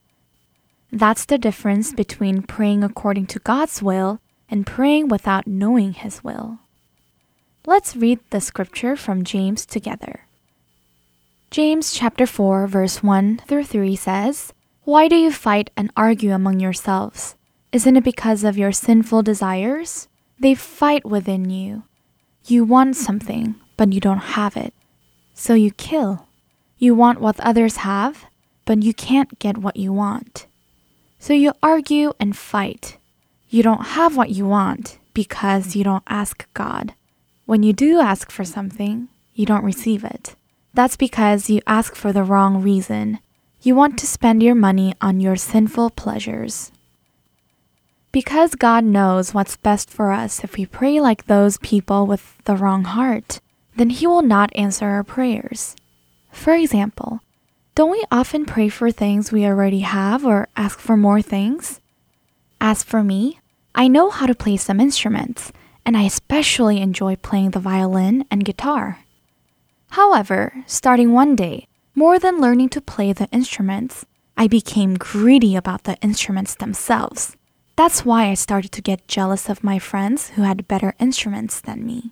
That's 0.92 1.26
the 1.26 1.38
difference 1.38 1.94
between 1.94 2.42
praying 2.42 2.84
according 2.84 3.28
to 3.28 3.40
God's 3.40 3.84
will 3.84 4.20
and 4.50 4.66
praying 4.66 5.10
without 5.10 5.46
knowing 5.46 5.94
His 5.94 6.24
will. 6.24 6.58
Let's 7.66 7.96
read 7.96 8.20
the 8.30 8.42
scripture 8.42 8.98
from 8.98 9.24
James 9.24 9.66
together. 9.66 10.26
James 11.50 11.94
chapter 11.94 12.28
4 12.28 12.68
verse 12.68 13.02
1 13.02 13.42
through 13.48 13.64
3 13.64 13.96
says, 13.96 14.52
Why 14.84 15.08
do 15.08 15.16
you 15.16 15.32
fight 15.32 15.70
and 15.78 15.90
argue 15.96 16.34
among 16.34 16.60
yourselves? 16.60 17.36
Isn't 17.72 17.96
it 17.96 18.04
because 18.04 18.44
of 18.44 18.58
your 18.58 18.74
sinful 18.74 19.24
desires? 19.24 20.10
They 20.38 20.56
fight 20.56 21.06
within 21.06 21.50
you. 21.50 21.84
You 22.46 22.66
want 22.66 22.98
something, 22.98 23.56
but 23.78 23.94
you 23.94 24.02
don't 24.02 24.36
have 24.36 24.58
it. 24.58 24.74
So 25.34 25.54
you 25.54 25.72
kill. 25.72 26.28
You 26.78 26.94
want 26.94 27.22
what 27.22 27.40
others 27.40 27.78
have, 27.78 28.26
but 28.66 28.84
you 28.84 28.94
can't 28.94 29.40
get 29.40 29.58
what 29.58 29.78
you 29.78 29.94
want. 29.94 30.48
So 31.18 31.32
you 31.32 31.54
argue 31.64 32.12
and 32.20 32.36
fight. 32.36 32.98
You 33.48 33.64
don't 33.64 33.96
have 33.96 34.18
what 34.18 34.32
you 34.32 34.46
want 34.46 35.00
because 35.14 35.78
you 35.78 35.86
don't 35.86 36.04
ask 36.08 36.46
God. 36.54 36.94
When 37.46 37.62
you 37.62 37.74
do 37.74 38.00
ask 38.00 38.32
for 38.32 38.46
something, 38.46 39.10
you 39.34 39.46
don't 39.46 39.66
receive 39.66 40.04
it. 40.04 40.36
That's 40.74 40.96
because 40.96 41.50
you 41.50 41.62
ask 41.68 41.96
for 41.96 42.14
the 42.14 42.24
wrong 42.24 42.62
reason. 42.62 43.20
You 43.62 43.76
want 43.76 44.00
to 44.00 44.08
spend 44.08 44.42
your 44.42 44.56
money 44.56 44.94
on 45.02 45.20
your 45.20 45.36
sinful 45.36 45.92
pleasures. 45.92 46.72
Because 48.12 48.56
God 48.56 48.84
knows 48.84 49.34
what's 49.34 49.58
best 49.58 49.90
for 49.90 50.12
us 50.12 50.44
if 50.44 50.56
we 50.56 50.66
pray 50.66 51.00
like 51.00 51.26
those 51.26 51.58
people 51.58 52.06
with 52.08 52.38
the 52.46 52.56
wrong 52.56 52.84
heart, 52.84 53.40
then 53.76 53.90
He 53.90 54.08
will 54.08 54.22
not 54.22 54.56
answer 54.56 54.86
our 54.86 55.04
prayers. 55.04 55.76
For 56.32 56.54
example, 56.54 57.22
don't 57.76 57.92
we 57.92 58.06
often 58.12 58.46
pray 58.46 58.70
for 58.70 58.92
things 58.92 59.32
we 59.32 59.46
already 59.46 59.80
have 59.80 60.26
or 60.26 60.48
ask 60.56 60.80
for 60.80 60.96
more 60.96 61.22
things? 61.22 61.82
As 62.62 62.84
for 62.84 63.04
me, 63.04 63.40
I 63.76 63.88
know 63.88 64.12
how 64.12 64.28
to 64.28 64.36
play 64.36 64.58
some 64.58 64.80
instruments, 64.80 65.52
and 65.86 65.98
I 65.98 66.04
especially 66.04 66.82
enjoy 66.82 67.16
playing 67.16 67.52
the 67.52 67.60
violin 67.60 68.26
and 68.32 68.46
guitar. 68.46 69.00
However, 69.92 70.64
starting 70.66 71.12
one 71.12 71.36
day, 71.36 71.68
more 71.96 72.18
than 72.18 72.42
learning 72.42 72.70
to 72.70 72.82
play 72.82 73.14
the 73.14 73.30
instruments, 73.32 74.06
I 74.36 74.48
became 74.48 74.96
greedy 74.96 75.56
about 75.56 75.84
the 75.84 75.98
instruments 76.02 76.56
themselves. 76.56 77.38
That's 77.76 78.06
why 78.06 78.30
I 78.30 78.34
started 78.34 78.72
to 78.72 78.82
get 78.82 79.08
jealous 79.08 79.50
of 79.50 79.64
my 79.64 79.80
friends 79.80 80.32
who 80.32 80.42
had 80.44 80.68
better 80.68 80.96
instruments 81.00 81.62
than 81.62 81.86
me. 81.86 82.12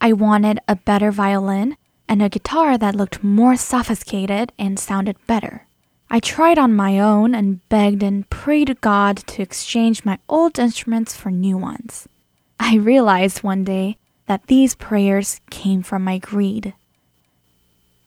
I 0.00 0.12
wanted 0.12 0.60
a 0.68 0.76
better 0.76 1.10
violin 1.10 1.76
and 2.08 2.22
a 2.22 2.28
guitar 2.28 2.78
that 2.78 2.94
looked 2.94 3.22
more 3.22 3.56
sophisticated 3.56 4.52
and 4.58 4.78
sounded 4.78 5.16
better. 5.26 5.66
I 6.10 6.20
tried 6.20 6.58
on 6.58 6.74
my 6.74 6.98
own 6.98 7.34
and 7.34 7.66
begged 7.68 8.02
and 8.02 8.28
prayed 8.30 8.80
God 8.80 9.18
to 9.28 9.42
exchange 9.42 10.06
my 10.06 10.18
old 10.28 10.58
instruments 10.58 11.14
for 11.14 11.30
new 11.30 11.58
ones. 11.58 12.08
I 12.60 12.76
realized 12.76 13.42
one 13.42 13.64
day 13.64 13.96
that 14.26 14.46
these 14.46 14.74
prayers 14.74 15.40
came 15.50 15.82
from 15.82 16.04
my 16.04 16.18
greed. 16.18 16.74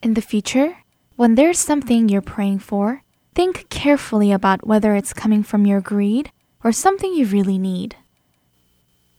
In 0.04 0.14
the 0.14 0.22
future, 0.22 0.78
when 1.16 1.36
there's 1.36 1.60
something 1.60 2.10
you're 2.10 2.22
praying 2.22 2.60
for, 2.60 3.04
think 3.34 3.70
carefully 3.70 4.32
about 4.32 4.66
whether 4.66 4.96
it's 4.96 5.14
coming 5.14 5.44
from 5.44 5.66
your 5.66 5.82
greed 5.82 6.32
or 6.64 6.72
something 6.72 7.14
you 7.14 7.26
really 7.26 7.58
need. 7.58 7.96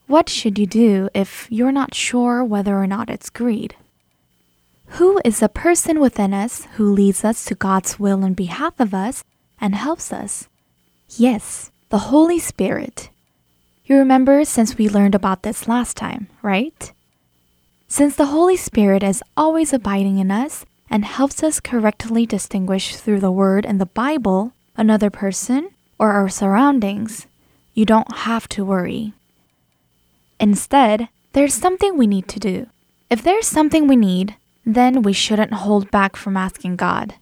What 0.07 0.29
should 0.29 0.59
you 0.59 0.67
do 0.67 1.09
if 1.15 1.47
you're 1.51 1.73
not 1.73 1.95
sure 1.95 2.45
whether 2.45 2.77
or 2.77 2.87
not 2.87 3.09
it's 3.09 3.31
greed? 3.31 3.77
Who 4.99 5.21
is 5.25 5.41
the 5.41 5.49
person 5.49 6.01
within 6.01 6.35
us 6.35 6.67
who 6.75 6.93
leads 6.93 7.25
us 7.25 7.45
to 7.47 7.55
God's 7.55 7.99
will 7.99 8.23
on 8.25 8.35
behalf 8.35 8.79
of 8.79 8.93
us 8.93 9.25
and 9.61 9.75
helps 9.75 10.13
us? 10.13 10.49
Yes, 11.09 11.71
the 11.89 12.13
Holy 12.13 12.39
Spirit. 12.39 13.09
You 13.93 13.99
remember 13.99 14.43
since 14.47 14.79
we 14.79 14.89
learned 14.89 15.15
about 15.15 15.43
this 15.43 15.69
last 15.69 15.99
time, 15.99 16.29
right? 16.41 16.91
Since 17.89 18.17
the 18.17 18.33
Holy 18.33 18.57
Spirit 18.57 19.03
is 19.03 19.23
always 19.37 19.75
abiding 19.75 20.17
in 20.17 20.31
us 20.31 20.65
and 20.89 21.05
helps 21.05 21.43
us 21.43 21.61
correctly 21.61 22.25
distinguish 22.25 22.97
through 22.97 23.21
the 23.21 23.31
Word 23.31 23.67
and 23.67 23.79
the 23.79 23.85
Bible 23.85 24.55
another 24.79 25.11
person 25.11 25.69
or 25.99 26.13
our 26.13 26.31
surroundings, 26.31 27.27
you 27.75 27.85
don't 27.85 28.17
have 28.25 28.49
to 28.57 28.65
worry. 28.65 29.13
Instead, 30.41 31.11
there's 31.35 31.53
something 31.53 31.99
we 31.99 32.07
need 32.07 32.29
to 32.29 32.41
do. 32.41 32.69
If 33.11 33.21
there's 33.21 33.47
something 33.47 33.87
we 33.87 33.97
need, 33.97 34.37
then 34.65 35.03
we 35.03 35.13
shouldn't 35.13 35.53
hold 35.53 35.91
back 35.91 36.17
from 36.17 36.39
asking 36.39 36.77
God. 36.77 37.17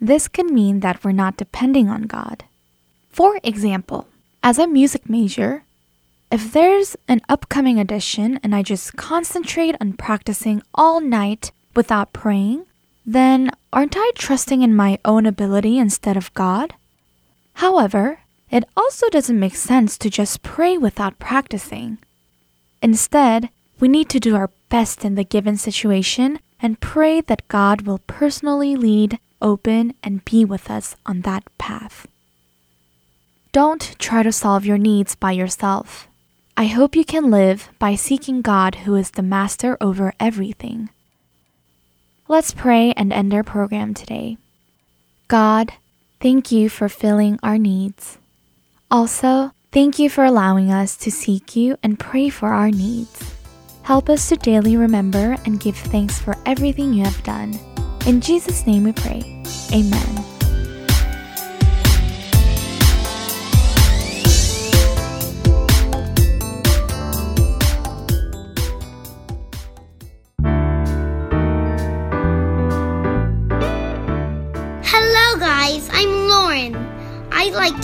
This 0.00 0.28
can 0.28 0.54
mean 0.54 0.78
that 0.78 1.02
we're 1.02 1.10
not 1.10 1.36
depending 1.36 1.88
on 1.88 2.02
God. 2.02 2.44
For 3.10 3.40
example, 3.42 4.06
as 4.44 4.60
a 4.60 4.68
music 4.68 5.10
major, 5.10 5.63
If 6.34 6.52
there's 6.52 6.96
an 7.06 7.20
upcoming 7.28 7.78
edition 7.78 8.40
and 8.42 8.56
I 8.56 8.64
just 8.64 8.96
concentrate 8.96 9.76
on 9.80 9.92
practicing 9.92 10.62
all 10.74 11.00
night 11.00 11.52
without 11.76 12.12
praying, 12.12 12.66
then 13.06 13.52
aren't 13.72 13.94
I 13.96 14.10
trusting 14.16 14.60
in 14.60 14.74
my 14.74 14.98
own 15.04 15.26
ability 15.26 15.78
instead 15.78 16.16
of 16.16 16.34
God? 16.34 16.74
However, 17.62 18.18
it 18.50 18.64
also 18.76 19.08
doesn't 19.10 19.38
make 19.38 19.54
sense 19.54 19.96
to 19.98 20.10
just 20.10 20.42
pray 20.42 20.76
without 20.76 21.20
practicing. 21.20 21.98
Instead, 22.82 23.48
we 23.78 23.86
need 23.86 24.08
to 24.08 24.18
do 24.18 24.34
our 24.34 24.50
best 24.70 25.04
in 25.04 25.14
the 25.14 25.22
given 25.22 25.56
situation 25.56 26.40
and 26.60 26.80
pray 26.80 27.20
that 27.20 27.46
God 27.46 27.82
will 27.82 28.00
personally 28.08 28.74
lead, 28.74 29.20
open, 29.40 29.94
and 30.02 30.24
be 30.24 30.44
with 30.44 30.68
us 30.68 30.96
on 31.06 31.20
that 31.20 31.44
path. 31.58 32.08
Don't 33.52 33.94
try 34.00 34.24
to 34.24 34.32
solve 34.32 34.66
your 34.66 34.78
needs 34.78 35.14
by 35.14 35.30
yourself. 35.30 36.08
I 36.56 36.66
hope 36.66 36.94
you 36.94 37.04
can 37.04 37.32
live 37.32 37.68
by 37.80 37.96
seeking 37.96 38.40
God, 38.40 38.76
who 38.76 38.94
is 38.94 39.10
the 39.10 39.22
master 39.22 39.76
over 39.80 40.14
everything. 40.20 40.88
Let's 42.28 42.54
pray 42.54 42.92
and 42.92 43.12
end 43.12 43.34
our 43.34 43.42
program 43.42 43.92
today. 43.92 44.38
God, 45.26 45.72
thank 46.20 46.52
you 46.52 46.68
for 46.68 46.88
filling 46.88 47.40
our 47.42 47.58
needs. 47.58 48.18
Also, 48.88 49.50
thank 49.72 49.98
you 49.98 50.08
for 50.08 50.22
allowing 50.24 50.70
us 50.70 50.96
to 50.98 51.10
seek 51.10 51.56
you 51.56 51.76
and 51.82 51.98
pray 51.98 52.28
for 52.28 52.50
our 52.50 52.70
needs. 52.70 53.34
Help 53.82 54.08
us 54.08 54.28
to 54.28 54.36
daily 54.36 54.76
remember 54.76 55.36
and 55.44 55.58
give 55.58 55.76
thanks 55.76 56.20
for 56.20 56.36
everything 56.46 56.92
you 56.92 57.04
have 57.04 57.22
done. 57.24 57.58
In 58.06 58.20
Jesus' 58.20 58.64
name 58.64 58.84
we 58.84 58.92
pray. 58.92 59.42
Amen. 59.72 60.33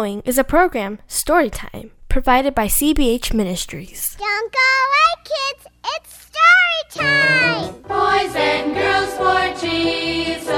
Following 0.00 0.22
is 0.24 0.38
a 0.38 0.44
program, 0.44 0.98
Storytime, 1.06 1.90
provided 2.08 2.54
by 2.54 2.68
CBH 2.68 3.34
Ministries. 3.34 4.16
Don't 4.18 4.50
go 4.50 4.58
away, 4.88 5.12
kids. 5.28 5.66
It's 5.94 6.10
story 6.24 7.04
time. 7.04 7.74
Boys 7.82 8.34
and 8.34 8.72
girls 8.72 9.12
for 9.20 9.60
Jesus, 9.60 10.48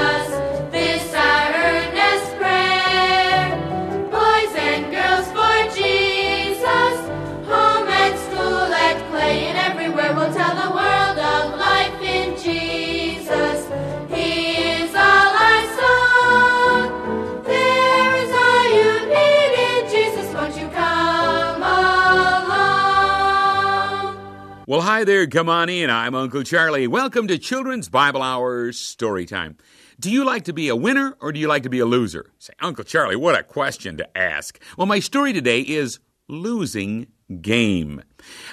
Well, 24.65 24.79
hi 24.79 25.03
there, 25.03 25.27
come 25.27 25.49
on 25.49 25.67
in. 25.67 25.89
I'm 25.89 26.15
Uncle 26.15 26.41
Charlie. 26.41 26.87
Welcome 26.87 27.27
to 27.27 27.37
Children's 27.37 27.89
Bible 27.89 28.21
Hour 28.21 28.71
Story 28.71 29.25
Time. 29.25 29.57
Do 29.99 30.09
you 30.09 30.23
like 30.23 30.45
to 30.45 30.53
be 30.53 30.69
a 30.69 30.75
winner 30.75 31.17
or 31.19 31.33
do 31.33 31.39
you 31.41 31.49
like 31.49 31.63
to 31.63 31.69
be 31.69 31.79
a 31.79 31.85
loser? 31.85 32.31
Say, 32.39 32.53
Uncle 32.61 32.85
Charlie, 32.85 33.17
what 33.17 33.37
a 33.37 33.43
question 33.43 33.97
to 33.97 34.17
ask. 34.17 34.57
Well, 34.77 34.87
my 34.87 34.99
story 34.99 35.33
today 35.33 35.59
is 35.59 35.99
losing 36.29 37.07
game. 37.41 38.03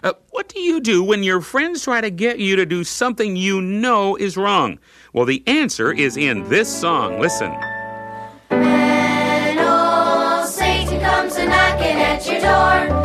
Uh, 0.02 0.14
what 0.30 0.48
do 0.48 0.58
you 0.58 0.80
do 0.80 1.04
when 1.04 1.22
your 1.22 1.40
friends 1.40 1.84
try 1.84 2.00
to 2.00 2.10
get 2.10 2.40
you 2.40 2.56
to 2.56 2.66
do 2.66 2.82
something 2.82 3.36
you 3.36 3.60
know 3.62 4.16
is 4.16 4.36
wrong? 4.36 4.80
Well, 5.12 5.26
the 5.26 5.44
answer 5.46 5.92
is 5.92 6.16
in 6.16 6.48
this 6.48 6.68
song. 6.68 7.20
Listen. 7.20 7.52
When 8.48 9.58
old 9.60 10.48
Satan 10.48 10.98
comes 10.98 11.36
a 11.36 11.46
knocking 11.46 12.00
at 12.00 12.26
your 12.26 12.40
door, 12.40 12.99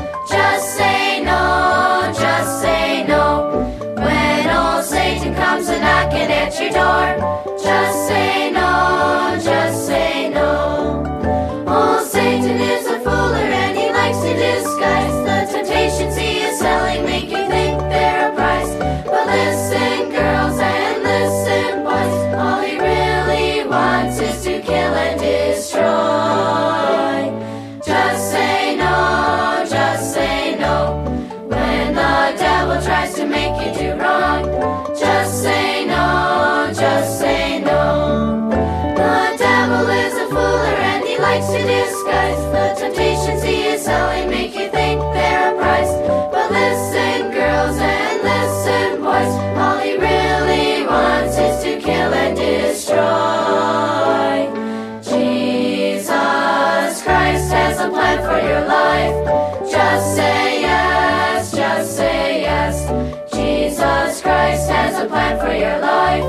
for 65.45 65.53
your 65.53 65.79
life. 65.79 66.23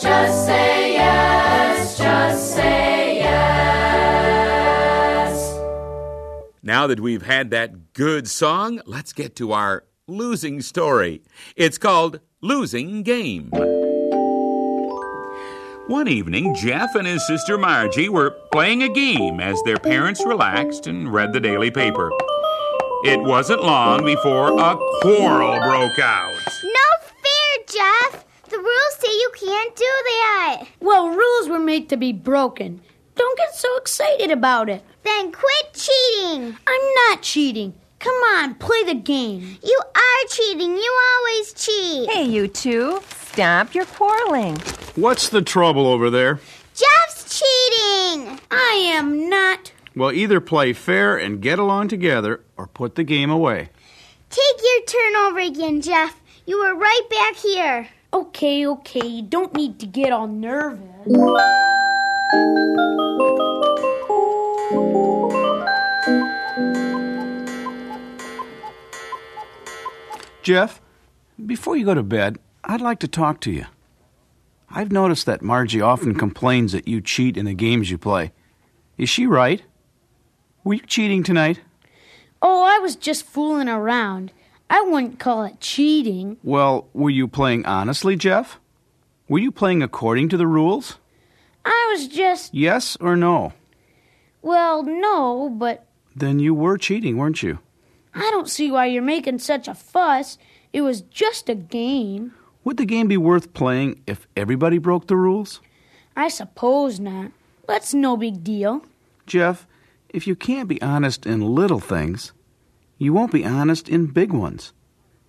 Just 0.00 0.46
say 0.46 0.94
yes, 0.94 1.98
just 1.98 2.54
say 2.54 3.18
yes. 3.18 4.54
Now 6.62 6.86
that 6.86 7.00
we've 7.00 7.22
had 7.22 7.50
that 7.50 7.92
good 7.92 8.26
song, 8.28 8.80
let's 8.86 9.12
get 9.12 9.36
to 9.36 9.52
our 9.52 9.84
losing 10.06 10.62
story. 10.62 11.22
It's 11.56 11.76
called 11.78 12.20
Losing 12.40 13.02
Game. 13.02 13.50
One 15.86 16.08
evening, 16.08 16.54
Jeff 16.54 16.94
and 16.94 17.06
his 17.06 17.26
sister 17.26 17.58
Margie 17.58 18.08
were 18.08 18.30
playing 18.50 18.82
a 18.82 18.88
game 18.88 19.40
as 19.40 19.62
their 19.64 19.76
parents 19.76 20.24
relaxed 20.24 20.86
and 20.86 21.12
read 21.12 21.34
the 21.34 21.40
daily 21.40 21.70
paper. 21.70 22.10
It 23.04 23.20
wasn't 23.20 23.62
long 23.62 24.02
before 24.06 24.58
a 24.58 24.78
quarrel 25.02 25.60
broke 25.60 25.98
out. 25.98 26.32
No 26.64 26.80
fair, 27.02 27.64
Jeff. 27.68 28.23
The 28.64 28.70
rules 28.70 28.94
say 28.98 29.12
you 29.12 29.30
can't 29.34 29.76
do 29.76 29.84
that. 29.84 30.64
Well, 30.80 31.10
rules 31.10 31.50
were 31.50 31.58
made 31.58 31.90
to 31.90 31.98
be 31.98 32.14
broken. 32.14 32.80
Don't 33.14 33.36
get 33.36 33.54
so 33.54 33.68
excited 33.76 34.30
about 34.30 34.70
it. 34.70 34.82
Then 35.02 35.32
quit 35.32 35.74
cheating. 35.74 36.56
I'm 36.66 36.94
not 37.08 37.20
cheating. 37.20 37.74
Come 37.98 38.14
on, 38.14 38.54
play 38.54 38.82
the 38.84 38.94
game. 38.94 39.58
You 39.62 39.80
are 39.94 40.28
cheating. 40.30 40.78
You 40.78 41.00
always 41.14 41.52
cheat. 41.52 42.08
Hey, 42.08 42.24
you 42.24 42.48
two, 42.48 43.00
stop 43.10 43.74
your 43.74 43.84
quarreling. 43.84 44.56
What's 44.96 45.28
the 45.28 45.42
trouble 45.42 45.86
over 45.86 46.08
there? 46.08 46.40
Jeff's 46.74 47.38
cheating. 47.38 48.40
I 48.50 48.82
am 48.94 49.28
not. 49.28 49.72
Well, 49.94 50.10
either 50.10 50.40
play 50.40 50.72
fair 50.72 51.18
and 51.18 51.42
get 51.42 51.58
along 51.58 51.88
together 51.88 52.40
or 52.56 52.66
put 52.66 52.94
the 52.94 53.04
game 53.04 53.28
away. 53.28 53.68
Take 54.30 54.62
your 54.62 54.86
turn 54.86 55.16
over 55.16 55.40
again, 55.40 55.82
Jeff. 55.82 56.18
You 56.46 56.60
were 56.60 56.74
right 56.74 57.02
back 57.10 57.36
here. 57.36 57.90
Okay, 58.14 58.64
okay, 58.64 59.04
you 59.04 59.22
don't 59.22 59.52
need 59.54 59.80
to 59.80 59.86
get 59.86 60.12
all 60.12 60.28
nervous. 60.28 60.78
Jeff, 70.44 70.80
before 71.44 71.76
you 71.76 71.84
go 71.84 71.94
to 71.94 72.04
bed, 72.04 72.38
I'd 72.62 72.80
like 72.80 73.00
to 73.00 73.08
talk 73.08 73.40
to 73.40 73.50
you. 73.50 73.66
I've 74.70 74.92
noticed 74.92 75.26
that 75.26 75.42
Margie 75.42 75.80
often 75.80 76.14
complains 76.14 76.70
that 76.70 76.86
you 76.86 77.00
cheat 77.00 77.36
in 77.36 77.46
the 77.46 77.54
games 77.54 77.90
you 77.90 77.98
play. 77.98 78.32
Is 78.96 79.08
she 79.08 79.26
right? 79.26 79.64
Were 80.62 80.74
you 80.74 80.86
cheating 80.86 81.24
tonight? 81.24 81.62
Oh, 82.40 82.62
I 82.62 82.78
was 82.78 82.94
just 82.94 83.24
fooling 83.24 83.68
around. 83.68 84.30
I 84.70 84.80
wouldn't 84.82 85.18
call 85.18 85.44
it 85.44 85.60
cheating. 85.60 86.36
Well, 86.42 86.88
were 86.92 87.10
you 87.10 87.28
playing 87.28 87.66
honestly, 87.66 88.16
Jeff? 88.16 88.58
Were 89.28 89.38
you 89.38 89.52
playing 89.52 89.82
according 89.82 90.28
to 90.30 90.36
the 90.36 90.46
rules? 90.46 90.98
I 91.64 91.88
was 91.92 92.08
just, 92.08 92.52
Yes 92.54 92.96
or 93.00 93.16
no? 93.16 93.52
well, 94.42 94.82
no, 94.82 95.48
but 95.48 95.86
Then 96.14 96.38
you 96.38 96.52
were 96.54 96.76
cheating, 96.76 97.16
weren't 97.16 97.42
you? 97.42 97.58
I 98.14 98.30
don't 98.30 98.48
see 98.48 98.70
why 98.70 98.86
you're 98.86 99.02
making 99.02 99.38
such 99.38 99.66
a 99.66 99.74
fuss. 99.74 100.36
It 100.72 100.82
was 100.82 101.00
just 101.02 101.48
a 101.48 101.54
game. 101.54 102.34
Would 102.64 102.76
the 102.76 102.84
game 102.84 103.08
be 103.08 103.16
worth 103.16 103.54
playing 103.54 104.02
if 104.06 104.26
everybody 104.36 104.78
broke 104.78 105.06
the 105.06 105.16
rules? 105.16 105.60
I 106.16 106.28
suppose 106.28 107.00
not. 107.00 107.32
That's 107.66 107.94
no 107.94 108.16
big 108.16 108.44
deal. 108.44 108.84
Jeff, 109.26 109.66
if 110.10 110.26
you 110.26 110.36
can't 110.36 110.68
be 110.68 110.80
honest 110.82 111.24
in 111.26 111.40
little 111.40 111.80
things, 111.80 112.32
you 113.04 113.12
won't 113.12 113.32
be 113.32 113.44
honest 113.44 113.88
in 113.88 114.06
big 114.06 114.32
ones. 114.32 114.72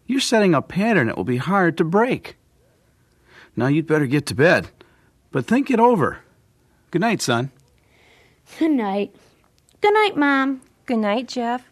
You're 0.07 0.19
setting 0.21 0.53
a 0.53 0.61
pattern 0.61 1.07
that 1.07 1.17
will 1.17 1.23
be 1.26 1.38
hard 1.38 1.78
to 1.78 1.84
break. 1.84 2.38
Now 3.55 3.67
you'd 3.67 3.88
better 3.88 4.05
get 4.05 4.26
to 4.28 4.36
bed, 4.36 4.69
but 5.32 5.45
think 5.45 5.69
it 5.69 5.80
over. 5.80 6.19
Good 6.91 7.01
night, 7.01 7.21
son. 7.21 7.51
Good 8.59 8.71
night. 8.71 9.15
Good 9.82 9.93
night, 9.93 10.15
Mom. 10.15 10.61
Good 10.86 10.99
night, 10.99 11.28
Jeff. 11.28 11.63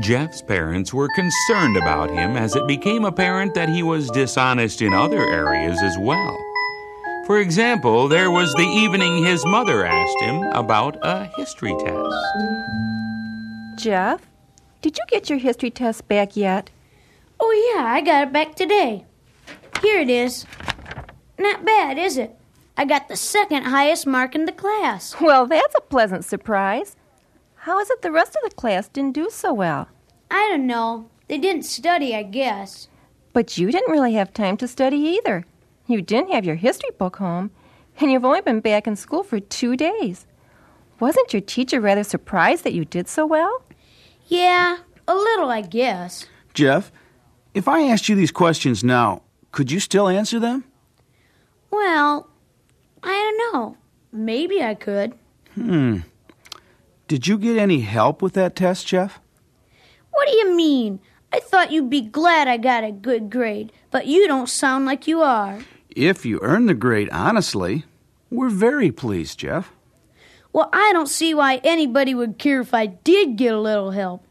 Jeff's 0.00 0.42
parents 0.42 0.92
were 0.92 1.08
concerned 1.14 1.76
about 1.76 2.10
him 2.10 2.36
as 2.36 2.56
it 2.56 2.66
became 2.66 3.04
apparent 3.04 3.54
that 3.54 3.68
he 3.68 3.82
was 3.82 4.10
dishonest 4.10 4.82
in 4.82 4.92
other 4.92 5.28
areas 5.28 5.80
as 5.82 5.96
well. 5.98 6.36
For 7.26 7.38
example, 7.38 8.08
there 8.08 8.30
was 8.32 8.52
the 8.54 8.66
evening 8.66 9.24
his 9.24 9.46
mother 9.46 9.86
asked 9.86 10.20
him 10.20 10.42
about 10.54 10.96
a 11.02 11.26
history 11.36 11.74
test. 11.78 12.16
Jeff, 13.76 14.28
did 14.80 14.98
you 14.98 15.04
get 15.08 15.30
your 15.30 15.38
history 15.38 15.70
test 15.70 16.08
back 16.08 16.36
yet? 16.36 16.70
Oh, 17.38 17.74
yeah, 17.74 17.84
I 17.84 18.00
got 18.00 18.24
it 18.24 18.32
back 18.32 18.56
today. 18.56 19.04
Here 19.80 20.00
it 20.00 20.10
is. 20.10 20.46
Not 21.38 21.64
bad, 21.64 21.96
is 21.96 22.16
it? 22.18 22.36
I 22.76 22.84
got 22.84 23.08
the 23.08 23.16
second 23.16 23.64
highest 23.64 24.04
mark 24.06 24.34
in 24.34 24.44
the 24.46 24.52
class. 24.52 25.14
Well, 25.20 25.46
that's 25.46 25.74
a 25.76 25.80
pleasant 25.80 26.24
surprise. 26.24 26.96
How 27.54 27.78
is 27.78 27.88
it 27.90 28.02
the 28.02 28.10
rest 28.10 28.34
of 28.34 28.48
the 28.50 28.56
class 28.56 28.88
didn't 28.88 29.14
do 29.14 29.30
so 29.30 29.52
well? 29.52 29.86
I 30.28 30.48
don't 30.50 30.66
know. 30.66 31.08
They 31.28 31.38
didn't 31.38 31.62
study, 31.62 32.16
I 32.16 32.24
guess. 32.24 32.88
But 33.32 33.56
you 33.56 33.70
didn't 33.70 33.92
really 33.92 34.14
have 34.14 34.34
time 34.34 34.56
to 34.56 34.66
study 34.66 34.96
either. 34.96 35.46
You 35.86 36.00
didn't 36.02 36.32
have 36.32 36.44
your 36.44 36.54
history 36.56 36.90
book 36.96 37.16
home, 37.16 37.50
and 38.00 38.10
you've 38.10 38.24
only 38.24 38.40
been 38.40 38.60
back 38.60 38.86
in 38.86 38.96
school 38.96 39.22
for 39.22 39.40
two 39.40 39.76
days. 39.76 40.26
Wasn't 41.00 41.32
your 41.32 41.42
teacher 41.42 41.80
rather 41.80 42.04
surprised 42.04 42.64
that 42.64 42.72
you 42.74 42.84
did 42.84 43.08
so 43.08 43.26
well? 43.26 43.62
Yeah, 44.26 44.78
a 45.08 45.14
little, 45.14 45.50
I 45.50 45.62
guess. 45.62 46.26
Jeff, 46.54 46.92
if 47.54 47.66
I 47.66 47.82
asked 47.82 48.08
you 48.08 48.14
these 48.14 48.30
questions 48.30 48.84
now, 48.84 49.22
could 49.50 49.70
you 49.70 49.80
still 49.80 50.08
answer 50.08 50.38
them? 50.38 50.64
Well, 51.70 52.28
I 53.02 53.10
don't 53.10 53.54
know. 53.54 53.76
Maybe 54.12 54.62
I 54.62 54.74
could. 54.74 55.14
Hmm. 55.54 55.98
Did 57.08 57.26
you 57.26 57.36
get 57.36 57.58
any 57.58 57.80
help 57.80 58.22
with 58.22 58.34
that 58.34 58.56
test, 58.56 58.86
Jeff? 58.86 59.20
What 60.12 60.28
do 60.28 60.36
you 60.36 60.54
mean? 60.54 61.00
I 61.32 61.40
thought 61.40 61.72
you'd 61.72 61.90
be 61.90 62.02
glad 62.02 62.46
I 62.46 62.58
got 62.58 62.84
a 62.84 62.92
good 62.92 63.30
grade, 63.30 63.72
but 63.92 64.06
you 64.06 64.26
don't 64.26 64.48
sound 64.48 64.86
like 64.86 65.06
you 65.06 65.22
are. 65.22 65.60
If 65.94 66.26
you 66.26 66.40
earned 66.42 66.68
the 66.68 66.74
grade 66.74 67.10
honestly, 67.12 67.84
we're 68.30 68.48
very 68.48 68.90
pleased, 68.90 69.38
Jeff. 69.38 69.70
Well, 70.52 70.68
I 70.72 70.92
don't 70.92 71.08
see 71.08 71.32
why 71.34 71.60
anybody 71.62 72.14
would 72.14 72.38
care 72.38 72.60
if 72.60 72.74
I 72.74 72.86
did 72.86 73.36
get 73.36 73.54
a 73.54 73.60
little 73.60 73.92
help. 73.92 74.24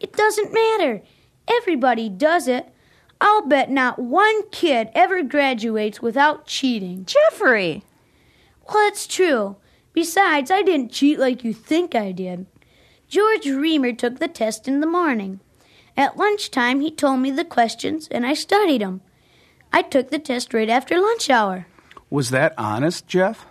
It 0.00 0.12
doesn't 0.12 0.54
matter. 0.54 1.02
Everybody 1.48 2.08
does 2.08 2.48
it. 2.48 2.72
I'll 3.20 3.46
bet 3.46 3.70
not 3.70 3.98
one 3.98 4.48
kid 4.50 4.90
ever 4.94 5.22
graduates 5.24 6.00
without 6.00 6.46
cheating. 6.46 7.04
Jeffrey! 7.04 7.82
Well, 8.68 8.86
it's 8.88 9.06
true. 9.06 9.56
Besides, 9.92 10.52
I 10.52 10.62
didn't 10.62 10.92
cheat 10.92 11.18
like 11.18 11.42
you 11.42 11.52
think 11.52 11.96
I 11.96 12.12
did. 12.12 12.46
George 13.08 13.46
Reamer 13.46 13.92
took 13.92 14.20
the 14.20 14.28
test 14.28 14.68
in 14.68 14.80
the 14.80 14.86
morning. 14.86 15.40
At 15.96 16.16
lunchtime, 16.16 16.80
he 16.80 16.92
told 16.92 17.18
me 17.18 17.32
the 17.32 17.44
questions, 17.44 18.06
and 18.08 18.24
I 18.24 18.34
studied 18.34 18.82
them. 18.82 19.00
I 19.72 19.82
took 19.82 20.10
the 20.10 20.18
test 20.18 20.54
right 20.54 20.68
after 20.68 20.98
lunch 21.00 21.30
hour. 21.30 21.66
Was 22.10 22.30
that 22.30 22.54
honest, 22.56 23.06
Jeff? 23.06 23.46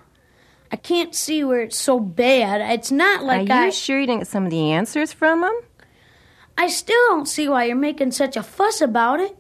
I 0.72 0.76
can't 0.76 1.16
see 1.16 1.44
where 1.44 1.62
it's 1.62 1.78
so 1.78 2.00
bad. 2.00 2.60
It's 2.74 2.92
not 2.92 3.24
like 3.24 3.50
Are 3.50 3.54
I. 3.54 3.66
you 3.68 3.72
sure 3.72 4.00
you 4.00 4.06
didn't 4.08 4.22
get 4.22 4.28
some 4.28 4.46
of 4.46 4.52
the 4.52 4.72
answers 4.72 5.14
from 5.14 5.44
him? 5.44 5.54
I 6.58 6.68
still 6.68 7.08
don't 7.10 7.28
see 7.28 7.48
why 7.48 7.66
you're 7.66 7.76
making 7.76 8.12
such 8.12 8.36
a 8.36 8.44
fuss 8.44 8.82
about 8.82 9.20
it. 9.20 9.38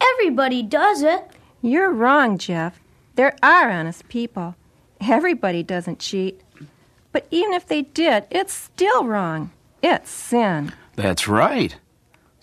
Everybody 0.00 0.62
does 0.62 1.02
it. 1.02 1.22
You're 1.62 1.90
wrong, 1.92 2.38
Jeff. 2.38 2.80
There 3.14 3.36
are 3.42 3.70
honest 3.70 4.08
people. 4.08 4.56
Everybody 5.00 5.62
doesn't 5.62 5.98
cheat. 6.00 6.40
But 7.12 7.26
even 7.30 7.52
if 7.52 7.66
they 7.66 7.82
did, 7.82 8.24
it's 8.30 8.52
still 8.52 9.04
wrong. 9.04 9.50
It's 9.82 10.10
sin. 10.10 10.72
That's 10.96 11.28
right. 11.28 11.76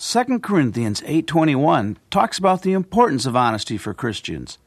2 0.06 0.40
Corinthians 0.42 1.02
8:21 1.06 1.96
talks 2.12 2.38
about 2.38 2.62
the 2.62 2.74
importance 2.74 3.26
of 3.26 3.38
honesty 3.38 3.78
for 3.78 3.94
Christians. 3.94 4.58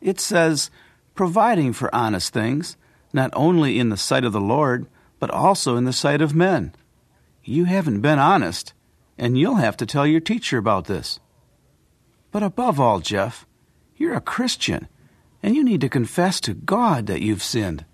It 0.00 0.18
says, 0.18 0.68
providing 1.14 1.72
for 1.72 1.94
honest 1.94 2.32
things, 2.32 2.76
not 3.12 3.30
only 3.34 3.78
in 3.78 3.90
the 3.90 3.96
sight 3.96 4.24
of 4.24 4.32
the 4.32 4.40
Lord, 4.40 4.88
but 5.20 5.30
also 5.30 5.76
in 5.76 5.84
the 5.84 5.92
sight 5.92 6.20
of 6.20 6.34
men. 6.34 6.74
You 7.44 7.66
haven't 7.66 8.00
been 8.00 8.18
honest, 8.18 8.74
and 9.16 9.38
you'll 9.38 9.62
have 9.62 9.76
to 9.76 9.86
tell 9.86 10.08
your 10.08 10.18
teacher 10.18 10.58
about 10.58 10.86
this. 10.86 11.20
But 12.32 12.42
above 12.42 12.80
all, 12.80 12.98
Jeff, 12.98 13.46
you're 13.96 14.14
a 14.14 14.20
Christian, 14.20 14.88
and 15.40 15.54
you 15.54 15.62
need 15.62 15.82
to 15.82 15.88
confess 15.88 16.40
to 16.40 16.52
God 16.52 17.06
that 17.06 17.22
you've 17.22 17.44
sinned. 17.44 17.84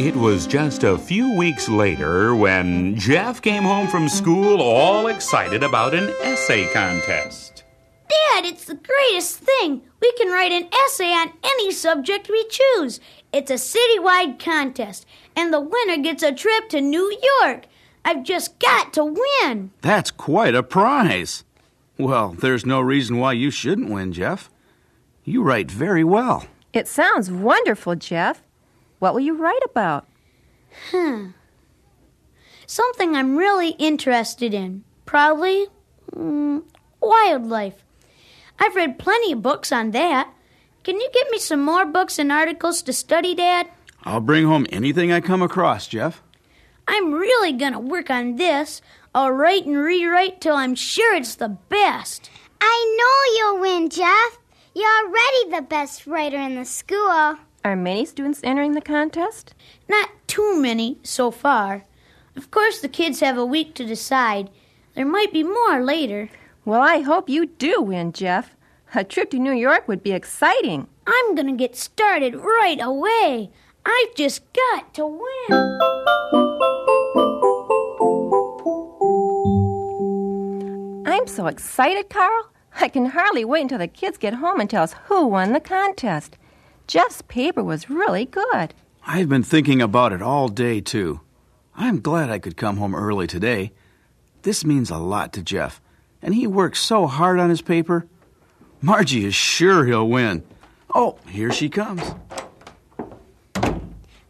It 0.00 0.16
was 0.16 0.46
just 0.46 0.82
a 0.82 0.96
few 0.96 1.36
weeks 1.36 1.68
later 1.68 2.34
when 2.34 2.96
Jeff 2.96 3.42
came 3.42 3.64
home 3.64 3.86
from 3.86 4.08
school 4.08 4.62
all 4.62 5.08
excited 5.08 5.62
about 5.62 5.92
an 5.92 6.08
essay 6.22 6.66
contest. 6.72 7.64
Dad, 8.08 8.46
it's 8.46 8.64
the 8.64 8.76
greatest 8.76 9.40
thing. 9.40 9.82
We 10.00 10.10
can 10.12 10.32
write 10.32 10.52
an 10.52 10.70
essay 10.72 11.12
on 11.12 11.34
any 11.44 11.70
subject 11.70 12.30
we 12.30 12.48
choose. 12.48 12.98
It's 13.34 13.50
a 13.50 13.56
citywide 13.56 14.38
contest, 14.38 15.04
and 15.36 15.52
the 15.52 15.60
winner 15.60 15.98
gets 15.98 16.22
a 16.22 16.32
trip 16.32 16.70
to 16.70 16.80
New 16.80 17.14
York. 17.42 17.66
I've 18.02 18.22
just 18.22 18.58
got 18.58 18.94
to 18.94 19.04
win. 19.04 19.70
That's 19.82 20.10
quite 20.10 20.54
a 20.54 20.62
prize. 20.62 21.44
Well, 21.98 22.30
there's 22.30 22.64
no 22.64 22.80
reason 22.80 23.18
why 23.18 23.34
you 23.34 23.50
shouldn't 23.50 23.90
win, 23.90 24.14
Jeff. 24.14 24.48
You 25.24 25.42
write 25.42 25.70
very 25.70 26.04
well. 26.04 26.46
It 26.72 26.88
sounds 26.88 27.30
wonderful, 27.30 27.96
Jeff. 27.96 28.42
What 29.00 29.14
will 29.14 29.20
you 29.20 29.34
write 29.34 29.62
about? 29.64 30.06
Hmm. 30.90 31.30
Something 32.66 33.16
I'm 33.16 33.36
really 33.36 33.70
interested 33.70 34.54
in. 34.54 34.84
Probably 35.06 35.66
mm, 36.14 36.62
wildlife. 37.00 37.82
I've 38.60 38.76
read 38.76 38.98
plenty 38.98 39.32
of 39.32 39.42
books 39.42 39.72
on 39.72 39.90
that. 39.92 40.32
Can 40.84 41.00
you 41.00 41.10
get 41.12 41.30
me 41.30 41.38
some 41.38 41.62
more 41.62 41.84
books 41.84 42.18
and 42.18 42.30
articles 42.30 42.82
to 42.82 42.92
study, 42.92 43.34
Dad? 43.34 43.68
I'll 44.04 44.20
bring 44.20 44.44
home 44.44 44.66
anything 44.70 45.10
I 45.10 45.20
come 45.20 45.42
across, 45.42 45.88
Jeff. 45.88 46.22
I'm 46.86 47.12
really 47.12 47.52
gonna 47.52 47.80
work 47.80 48.10
on 48.10 48.36
this. 48.36 48.82
I'll 49.14 49.32
write 49.32 49.64
and 49.64 49.76
rewrite 49.76 50.40
till 50.40 50.56
I'm 50.56 50.74
sure 50.74 51.14
it's 51.14 51.34
the 51.34 51.48
best. 51.48 52.30
I 52.60 52.96
know 52.98 53.38
you'll 53.38 53.60
win, 53.60 53.88
Jeff. 53.88 54.38
You're 54.74 54.88
already 55.04 55.50
the 55.50 55.62
best 55.62 56.06
writer 56.06 56.38
in 56.38 56.54
the 56.54 56.64
school. 56.64 57.38
Are 57.62 57.76
many 57.76 58.06
students 58.06 58.40
entering 58.42 58.72
the 58.72 58.80
contest? 58.80 59.54
Not 59.86 60.08
too 60.26 60.58
many 60.60 60.98
so 61.02 61.30
far. 61.30 61.84
Of 62.34 62.50
course, 62.50 62.80
the 62.80 62.88
kids 62.88 63.20
have 63.20 63.36
a 63.36 63.44
week 63.44 63.74
to 63.74 63.84
decide. 63.84 64.48
There 64.94 65.04
might 65.04 65.30
be 65.30 65.42
more 65.42 65.84
later. 65.84 66.30
Well, 66.64 66.80
I 66.80 67.00
hope 67.00 67.28
you 67.28 67.46
do 67.46 67.82
win, 67.82 68.12
Jeff. 68.12 68.56
A 68.94 69.04
trip 69.04 69.30
to 69.32 69.38
New 69.38 69.52
York 69.52 69.86
would 69.88 70.02
be 70.02 70.12
exciting. 70.12 70.88
I'm 71.06 71.34
gonna 71.34 71.52
get 71.52 71.76
started 71.76 72.34
right 72.34 72.78
away. 72.80 73.50
I've 73.84 74.14
just 74.14 74.42
got 74.54 74.94
to 74.94 75.06
win. 75.06 75.78
I'm 81.06 81.26
so 81.26 81.46
excited, 81.46 82.08
Carl. 82.08 82.50
I 82.80 82.88
can 82.88 83.06
hardly 83.06 83.44
wait 83.44 83.62
until 83.62 83.78
the 83.78 83.86
kids 83.86 84.16
get 84.16 84.34
home 84.34 84.60
and 84.60 84.70
tell 84.70 84.84
us 84.84 84.94
who 85.04 85.26
won 85.26 85.52
the 85.52 85.60
contest. 85.60 86.38
Jeff's 86.90 87.22
paper 87.28 87.62
was 87.62 87.88
really 87.88 88.24
good. 88.24 88.74
I've 89.06 89.28
been 89.28 89.44
thinking 89.44 89.80
about 89.80 90.12
it 90.12 90.20
all 90.20 90.48
day, 90.48 90.80
too. 90.80 91.20
I'm 91.76 92.00
glad 92.00 92.30
I 92.30 92.40
could 92.40 92.56
come 92.56 92.78
home 92.78 92.96
early 92.96 93.28
today. 93.28 93.70
This 94.42 94.64
means 94.64 94.90
a 94.90 94.98
lot 94.98 95.32
to 95.34 95.42
Jeff, 95.44 95.80
and 96.20 96.34
he 96.34 96.48
works 96.48 96.80
so 96.80 97.06
hard 97.06 97.38
on 97.38 97.48
his 97.48 97.62
paper. 97.62 98.08
Margie 98.82 99.24
is 99.24 99.36
sure 99.36 99.84
he'll 99.84 100.08
win. 100.08 100.42
Oh, 100.92 101.16
here 101.28 101.52
she 101.52 101.68
comes. 101.68 102.02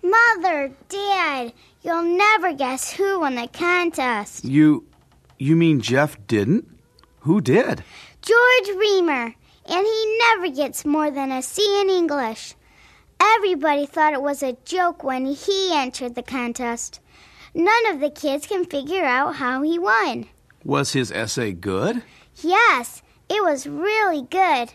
Mother, 0.03 0.71
Dad, 0.91 1.55
you'll 1.81 2.03
never 2.03 2.53
guess 2.53 2.93
who 2.93 3.21
won 3.21 3.37
the 3.37 3.49
contest. 3.49 4.45
You. 4.45 4.85
you 5.39 5.57
mean 5.57 5.81
Jeff 5.81 6.19
didn't? 6.27 6.69
Who 7.21 7.41
did? 7.41 7.83
George 8.21 8.77
Reamer, 8.77 9.35
and 9.71 9.87
he 9.87 10.19
never 10.19 10.49
gets 10.55 10.85
more 10.85 11.11
than 11.11 11.31
a 11.31 11.43
C 11.43 11.81
in 11.81 11.89
English. 11.89 12.55
Everybody 13.21 13.87
thought 13.87 14.13
it 14.13 14.23
was 14.23 14.43
a 14.43 14.57
joke 14.65 15.05
when 15.05 15.27
he 15.27 15.73
entered 15.73 16.15
the 16.15 16.23
contest. 16.23 17.01
None 17.55 17.87
of 17.87 18.01
the 18.01 18.11
kids 18.11 18.47
can 18.47 18.65
figure 18.65 19.05
out 19.05 19.37
how 19.37 19.63
he 19.63 19.79
won. 19.79 20.27
Was 20.65 20.93
his 20.93 21.13
essay 21.13 21.53
good? 21.53 22.03
Yes, 22.43 23.03
it 23.29 23.43
was 23.43 23.67
really 23.67 24.23
good, 24.23 24.73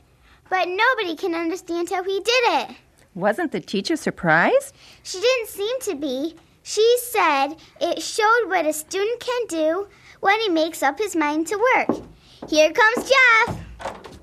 but 0.49 0.67
nobody 0.67 1.15
can 1.15 1.35
understand 1.35 1.89
how 1.89 2.03
he 2.03 2.19
did 2.19 2.43
it. 2.61 2.75
Wasn't 3.13 3.51
the 3.51 3.61
teacher 3.61 3.95
surprised? 3.95 4.75
She 5.03 5.19
didn't 5.19 5.49
seem 5.49 5.79
to 5.81 5.95
be. 5.95 6.35
She 6.63 6.97
said 6.99 7.55
it 7.79 8.01
showed 8.01 8.47
what 8.47 8.65
a 8.65 8.73
student 8.73 9.19
can 9.19 9.47
do 9.47 9.87
when 10.19 10.39
he 10.41 10.49
makes 10.49 10.83
up 10.83 10.97
his 10.97 11.15
mind 11.15 11.47
to 11.47 11.57
work. 11.75 12.01
Here 12.49 12.71
comes 12.71 13.09
Jeff. 13.09 14.14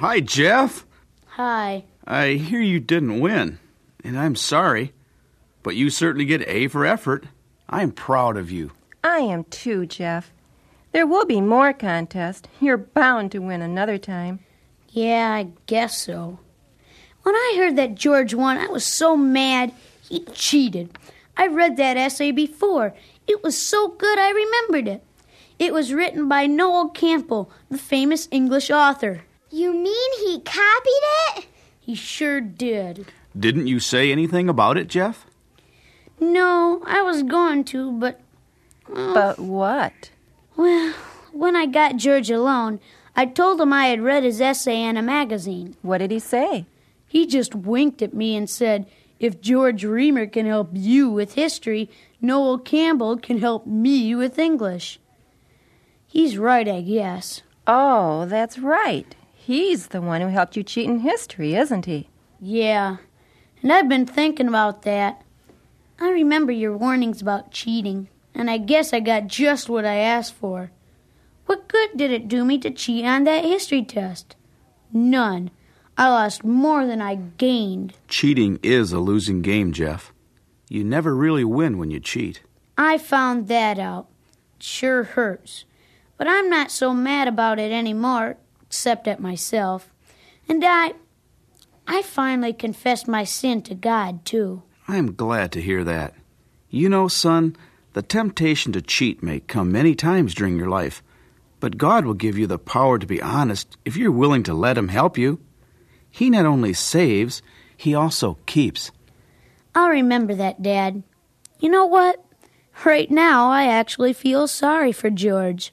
Hi, 0.00 0.20
Jeff. 0.20 0.86
Hi. 1.26 1.84
I 2.06 2.28
hear 2.28 2.62
you 2.62 2.80
didn't 2.80 3.20
win, 3.20 3.58
and 4.02 4.18
I'm 4.18 4.34
sorry, 4.34 4.94
but 5.62 5.76
you 5.76 5.90
certainly 5.90 6.24
get 6.24 6.48
A 6.48 6.68
for 6.68 6.86
effort. 6.86 7.26
I'm 7.68 7.92
proud 7.92 8.38
of 8.38 8.50
you. 8.50 8.72
I 9.04 9.18
am 9.18 9.44
too, 9.44 9.84
Jeff. 9.84 10.32
There 10.92 11.06
will 11.06 11.26
be 11.26 11.42
more 11.42 11.74
contests. 11.74 12.48
You're 12.62 12.78
bound 12.78 13.30
to 13.32 13.40
win 13.40 13.60
another 13.60 13.98
time. 13.98 14.38
Yeah, 14.88 15.34
I 15.34 15.48
guess 15.66 15.98
so. 16.00 16.38
When 17.22 17.34
I 17.34 17.56
heard 17.58 17.76
that 17.76 17.94
George 17.94 18.32
won, 18.32 18.56
I 18.56 18.68
was 18.68 18.86
so 18.86 19.18
mad. 19.18 19.70
He 20.08 20.24
cheated. 20.32 20.96
I 21.36 21.46
read 21.46 21.76
that 21.76 21.98
essay 21.98 22.30
before. 22.30 22.94
It 23.26 23.44
was 23.44 23.54
so 23.54 23.88
good 23.88 24.18
I 24.18 24.30
remembered 24.30 24.88
it. 24.88 25.04
It 25.58 25.74
was 25.74 25.92
written 25.92 26.26
by 26.26 26.46
Noel 26.46 26.88
Campbell, 26.88 27.50
the 27.70 27.76
famous 27.76 28.28
English 28.30 28.70
author. 28.70 29.24
You 29.50 29.72
mean 29.72 30.10
he 30.20 30.40
copied 30.40 31.36
it? 31.36 31.46
He 31.80 31.94
sure 31.94 32.40
did. 32.40 33.06
Didn't 33.38 33.66
you 33.66 33.80
say 33.80 34.12
anything 34.12 34.48
about 34.48 34.76
it, 34.76 34.88
Jeff? 34.88 35.26
No, 36.20 36.82
I 36.86 37.02
was 37.02 37.22
going 37.22 37.64
to, 37.64 37.92
but. 37.92 38.20
well, 38.88 39.14
But 39.14 39.38
what? 39.38 40.10
Well, 40.56 40.92
when 41.32 41.56
I 41.56 41.66
got 41.66 41.96
George 41.96 42.30
alone, 42.30 42.80
I 43.16 43.26
told 43.26 43.60
him 43.60 43.72
I 43.72 43.86
had 43.86 44.00
read 44.02 44.22
his 44.22 44.40
essay 44.40 44.82
in 44.82 44.96
a 44.96 45.02
magazine. 45.02 45.76
What 45.82 45.98
did 45.98 46.10
he 46.10 46.18
say? 46.18 46.66
He 47.06 47.26
just 47.26 47.54
winked 47.54 48.02
at 48.02 48.14
me 48.14 48.36
and 48.36 48.48
said, 48.48 48.86
If 49.18 49.40
George 49.40 49.84
Reamer 49.84 50.26
can 50.26 50.46
help 50.46 50.70
you 50.72 51.10
with 51.10 51.34
history, 51.34 51.90
Noel 52.20 52.58
Campbell 52.58 53.16
can 53.16 53.38
help 53.38 53.66
me 53.66 54.14
with 54.14 54.38
English. 54.38 55.00
He's 56.06 56.36
right, 56.38 56.68
I 56.68 56.82
guess. 56.82 57.42
Oh, 57.66 58.26
that's 58.26 58.58
right. 58.58 59.14
He's 59.42 59.86
the 59.86 60.02
one 60.02 60.20
who 60.20 60.28
helped 60.28 60.54
you 60.54 60.62
cheat 60.62 60.86
in 60.86 60.98
history, 60.98 61.54
isn't 61.54 61.86
he? 61.86 62.10
Yeah, 62.40 62.98
and 63.62 63.72
I've 63.72 63.88
been 63.88 64.04
thinking 64.04 64.48
about 64.48 64.82
that. 64.82 65.22
I 65.98 66.10
remember 66.10 66.52
your 66.52 66.76
warnings 66.76 67.22
about 67.22 67.50
cheating, 67.50 68.08
and 68.34 68.50
I 68.50 68.58
guess 68.58 68.92
I 68.92 69.00
got 69.00 69.28
just 69.28 69.70
what 69.70 69.86
I 69.86 69.96
asked 69.96 70.34
for. 70.34 70.72
What 71.46 71.68
good 71.68 71.96
did 71.96 72.10
it 72.10 72.28
do 72.28 72.44
me 72.44 72.58
to 72.58 72.70
cheat 72.70 73.06
on 73.06 73.24
that 73.24 73.44
history 73.44 73.82
test? 73.82 74.36
None. 74.92 75.50
I 75.96 76.08
lost 76.08 76.44
more 76.44 76.86
than 76.86 77.00
I 77.00 77.14
gained. 77.14 77.94
Cheating 78.08 78.60
is 78.62 78.92
a 78.92 79.00
losing 79.00 79.40
game, 79.40 79.72
Jeff. 79.72 80.12
You 80.68 80.84
never 80.84 81.16
really 81.16 81.44
win 81.44 81.78
when 81.78 81.90
you 81.90 81.98
cheat. 81.98 82.42
I 82.76 82.98
found 82.98 83.48
that 83.48 83.78
out. 83.78 84.06
It 84.56 84.62
sure 84.62 85.02
hurts. 85.02 85.64
But 86.18 86.28
I'm 86.28 86.50
not 86.50 86.70
so 86.70 86.92
mad 86.92 87.26
about 87.26 87.58
it 87.58 87.72
anymore, 87.72 88.36
except 88.70 89.08
at 89.08 89.18
myself. 89.18 89.92
And 90.48 90.64
I. 90.64 90.92
I 91.88 92.02
finally 92.02 92.52
confessed 92.52 93.08
my 93.08 93.24
sin 93.24 93.62
to 93.62 93.74
God, 93.74 94.24
too. 94.24 94.62
I'm 94.86 95.14
glad 95.14 95.50
to 95.52 95.60
hear 95.60 95.82
that. 95.82 96.14
You 96.68 96.88
know, 96.88 97.08
son, 97.08 97.56
the 97.94 98.02
temptation 98.02 98.72
to 98.74 98.80
cheat 98.80 99.24
may 99.24 99.40
come 99.40 99.72
many 99.72 99.96
times 99.96 100.36
during 100.36 100.56
your 100.56 100.68
life, 100.68 101.02
but 101.58 101.78
God 101.78 102.04
will 102.04 102.14
give 102.14 102.38
you 102.38 102.46
the 102.46 102.60
power 102.60 102.96
to 102.96 103.06
be 103.08 103.20
honest 103.20 103.76
if 103.84 103.96
you're 103.96 104.12
willing 104.12 104.44
to 104.44 104.54
let 104.54 104.78
Him 104.78 104.86
help 104.86 105.18
you. 105.18 105.40
He 106.08 106.30
not 106.30 106.46
only 106.46 106.72
saves, 106.72 107.42
He 107.76 107.92
also 107.92 108.38
keeps. 108.46 108.92
I'll 109.74 109.90
remember 109.90 110.36
that, 110.36 110.62
Dad. 110.62 111.02
You 111.58 111.70
know 111.70 111.86
what? 111.86 112.24
Right 112.84 113.10
now, 113.10 113.50
I 113.50 113.66
actually 113.66 114.12
feel 114.12 114.46
sorry 114.46 114.92
for 114.92 115.10
George. 115.10 115.72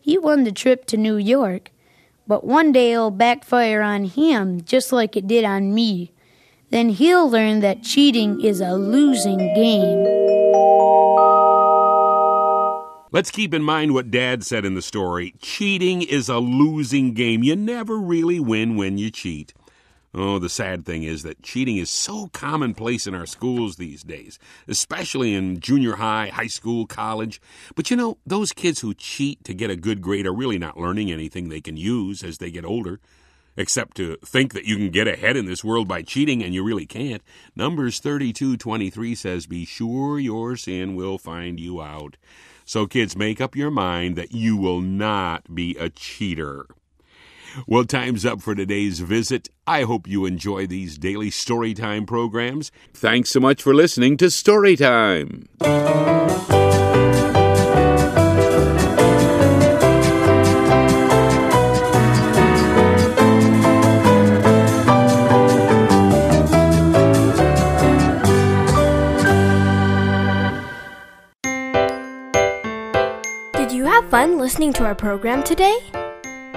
He 0.00 0.18
won 0.18 0.42
the 0.42 0.50
trip 0.50 0.86
to 0.86 0.96
New 0.96 1.16
York, 1.16 1.70
but 2.26 2.44
one 2.44 2.72
day 2.72 2.92
it'll 2.92 3.10
backfire 3.10 3.82
on 3.82 4.04
him 4.04 4.62
just 4.62 4.92
like 4.92 5.16
it 5.16 5.26
did 5.26 5.44
on 5.44 5.74
me. 5.74 6.12
Then 6.70 6.88
he'll 6.88 7.28
learn 7.28 7.60
that 7.60 7.82
cheating 7.82 8.40
is 8.40 8.60
a 8.60 8.74
losing 8.74 9.38
game. 9.54 10.22
Let's 13.12 13.30
keep 13.30 13.52
in 13.52 13.62
mind 13.62 13.92
what 13.92 14.10
Dad 14.10 14.42
said 14.42 14.64
in 14.64 14.74
the 14.74 14.80
story. 14.80 15.34
Cheating 15.42 16.00
is 16.00 16.30
a 16.30 16.38
losing 16.38 17.12
game. 17.12 17.42
You 17.42 17.56
never 17.56 17.98
really 17.98 18.40
win 18.40 18.76
when 18.76 18.96
you 18.96 19.10
cheat. 19.10 19.52
Oh, 20.14 20.38
the 20.38 20.50
sad 20.50 20.84
thing 20.84 21.04
is 21.04 21.22
that 21.22 21.42
cheating 21.42 21.78
is 21.78 21.88
so 21.88 22.28
commonplace 22.34 23.06
in 23.06 23.14
our 23.14 23.24
schools 23.24 23.76
these 23.76 24.02
days, 24.02 24.38
especially 24.68 25.32
in 25.32 25.58
junior 25.58 25.96
high, 25.96 26.28
high 26.28 26.48
school, 26.48 26.86
college. 26.86 27.40
But 27.74 27.90
you 27.90 27.96
know, 27.96 28.18
those 28.26 28.52
kids 28.52 28.80
who 28.80 28.92
cheat 28.92 29.42
to 29.44 29.54
get 29.54 29.70
a 29.70 29.76
good 29.76 30.02
grade 30.02 30.26
are 30.26 30.34
really 30.34 30.58
not 30.58 30.78
learning 30.78 31.10
anything 31.10 31.48
they 31.48 31.62
can 31.62 31.78
use 31.78 32.22
as 32.22 32.38
they 32.38 32.50
get 32.50 32.66
older. 32.66 33.00
Except 33.56 33.96
to 33.98 34.16
think 34.24 34.52
that 34.52 34.64
you 34.64 34.76
can 34.76 34.90
get 34.90 35.08
ahead 35.08 35.36
in 35.36 35.46
this 35.46 35.64
world 35.64 35.86
by 35.86 36.02
cheating, 36.02 36.42
and 36.42 36.54
you 36.54 36.62
really 36.62 36.86
can't. 36.86 37.22
Numbers 37.54 37.98
32:23 37.98 39.14
says, 39.14 39.46
"Be 39.46 39.64
sure 39.64 40.18
your 40.18 40.56
sin 40.56 40.94
will 40.94 41.18
find 41.18 41.58
you 41.58 41.80
out." 41.80 42.16
So 42.64 42.86
kids, 42.86 43.16
make 43.16 43.40
up 43.40 43.56
your 43.56 43.70
mind 43.70 44.16
that 44.16 44.32
you 44.32 44.56
will 44.56 44.80
not 44.80 45.54
be 45.54 45.74
a 45.76 45.90
cheater. 45.90 46.66
Well, 47.66 47.84
time's 47.84 48.24
up 48.24 48.40
for 48.40 48.54
today's 48.54 49.00
visit. 49.00 49.48
I 49.66 49.82
hope 49.82 50.08
you 50.08 50.26
enjoy 50.26 50.66
these 50.66 50.98
daily 50.98 51.30
Storytime 51.30 52.06
programs. 52.06 52.72
Thanks 52.94 53.30
so 53.30 53.40
much 53.40 53.62
for 53.62 53.74
listening 53.74 54.16
to 54.18 54.26
Storytime. 54.26 55.46
Did 73.54 73.72
you 73.72 73.84
have 73.84 74.08
fun 74.08 74.38
listening 74.38 74.72
to 74.74 74.84
our 74.84 74.94
program 74.94 75.42
today? 75.42 75.78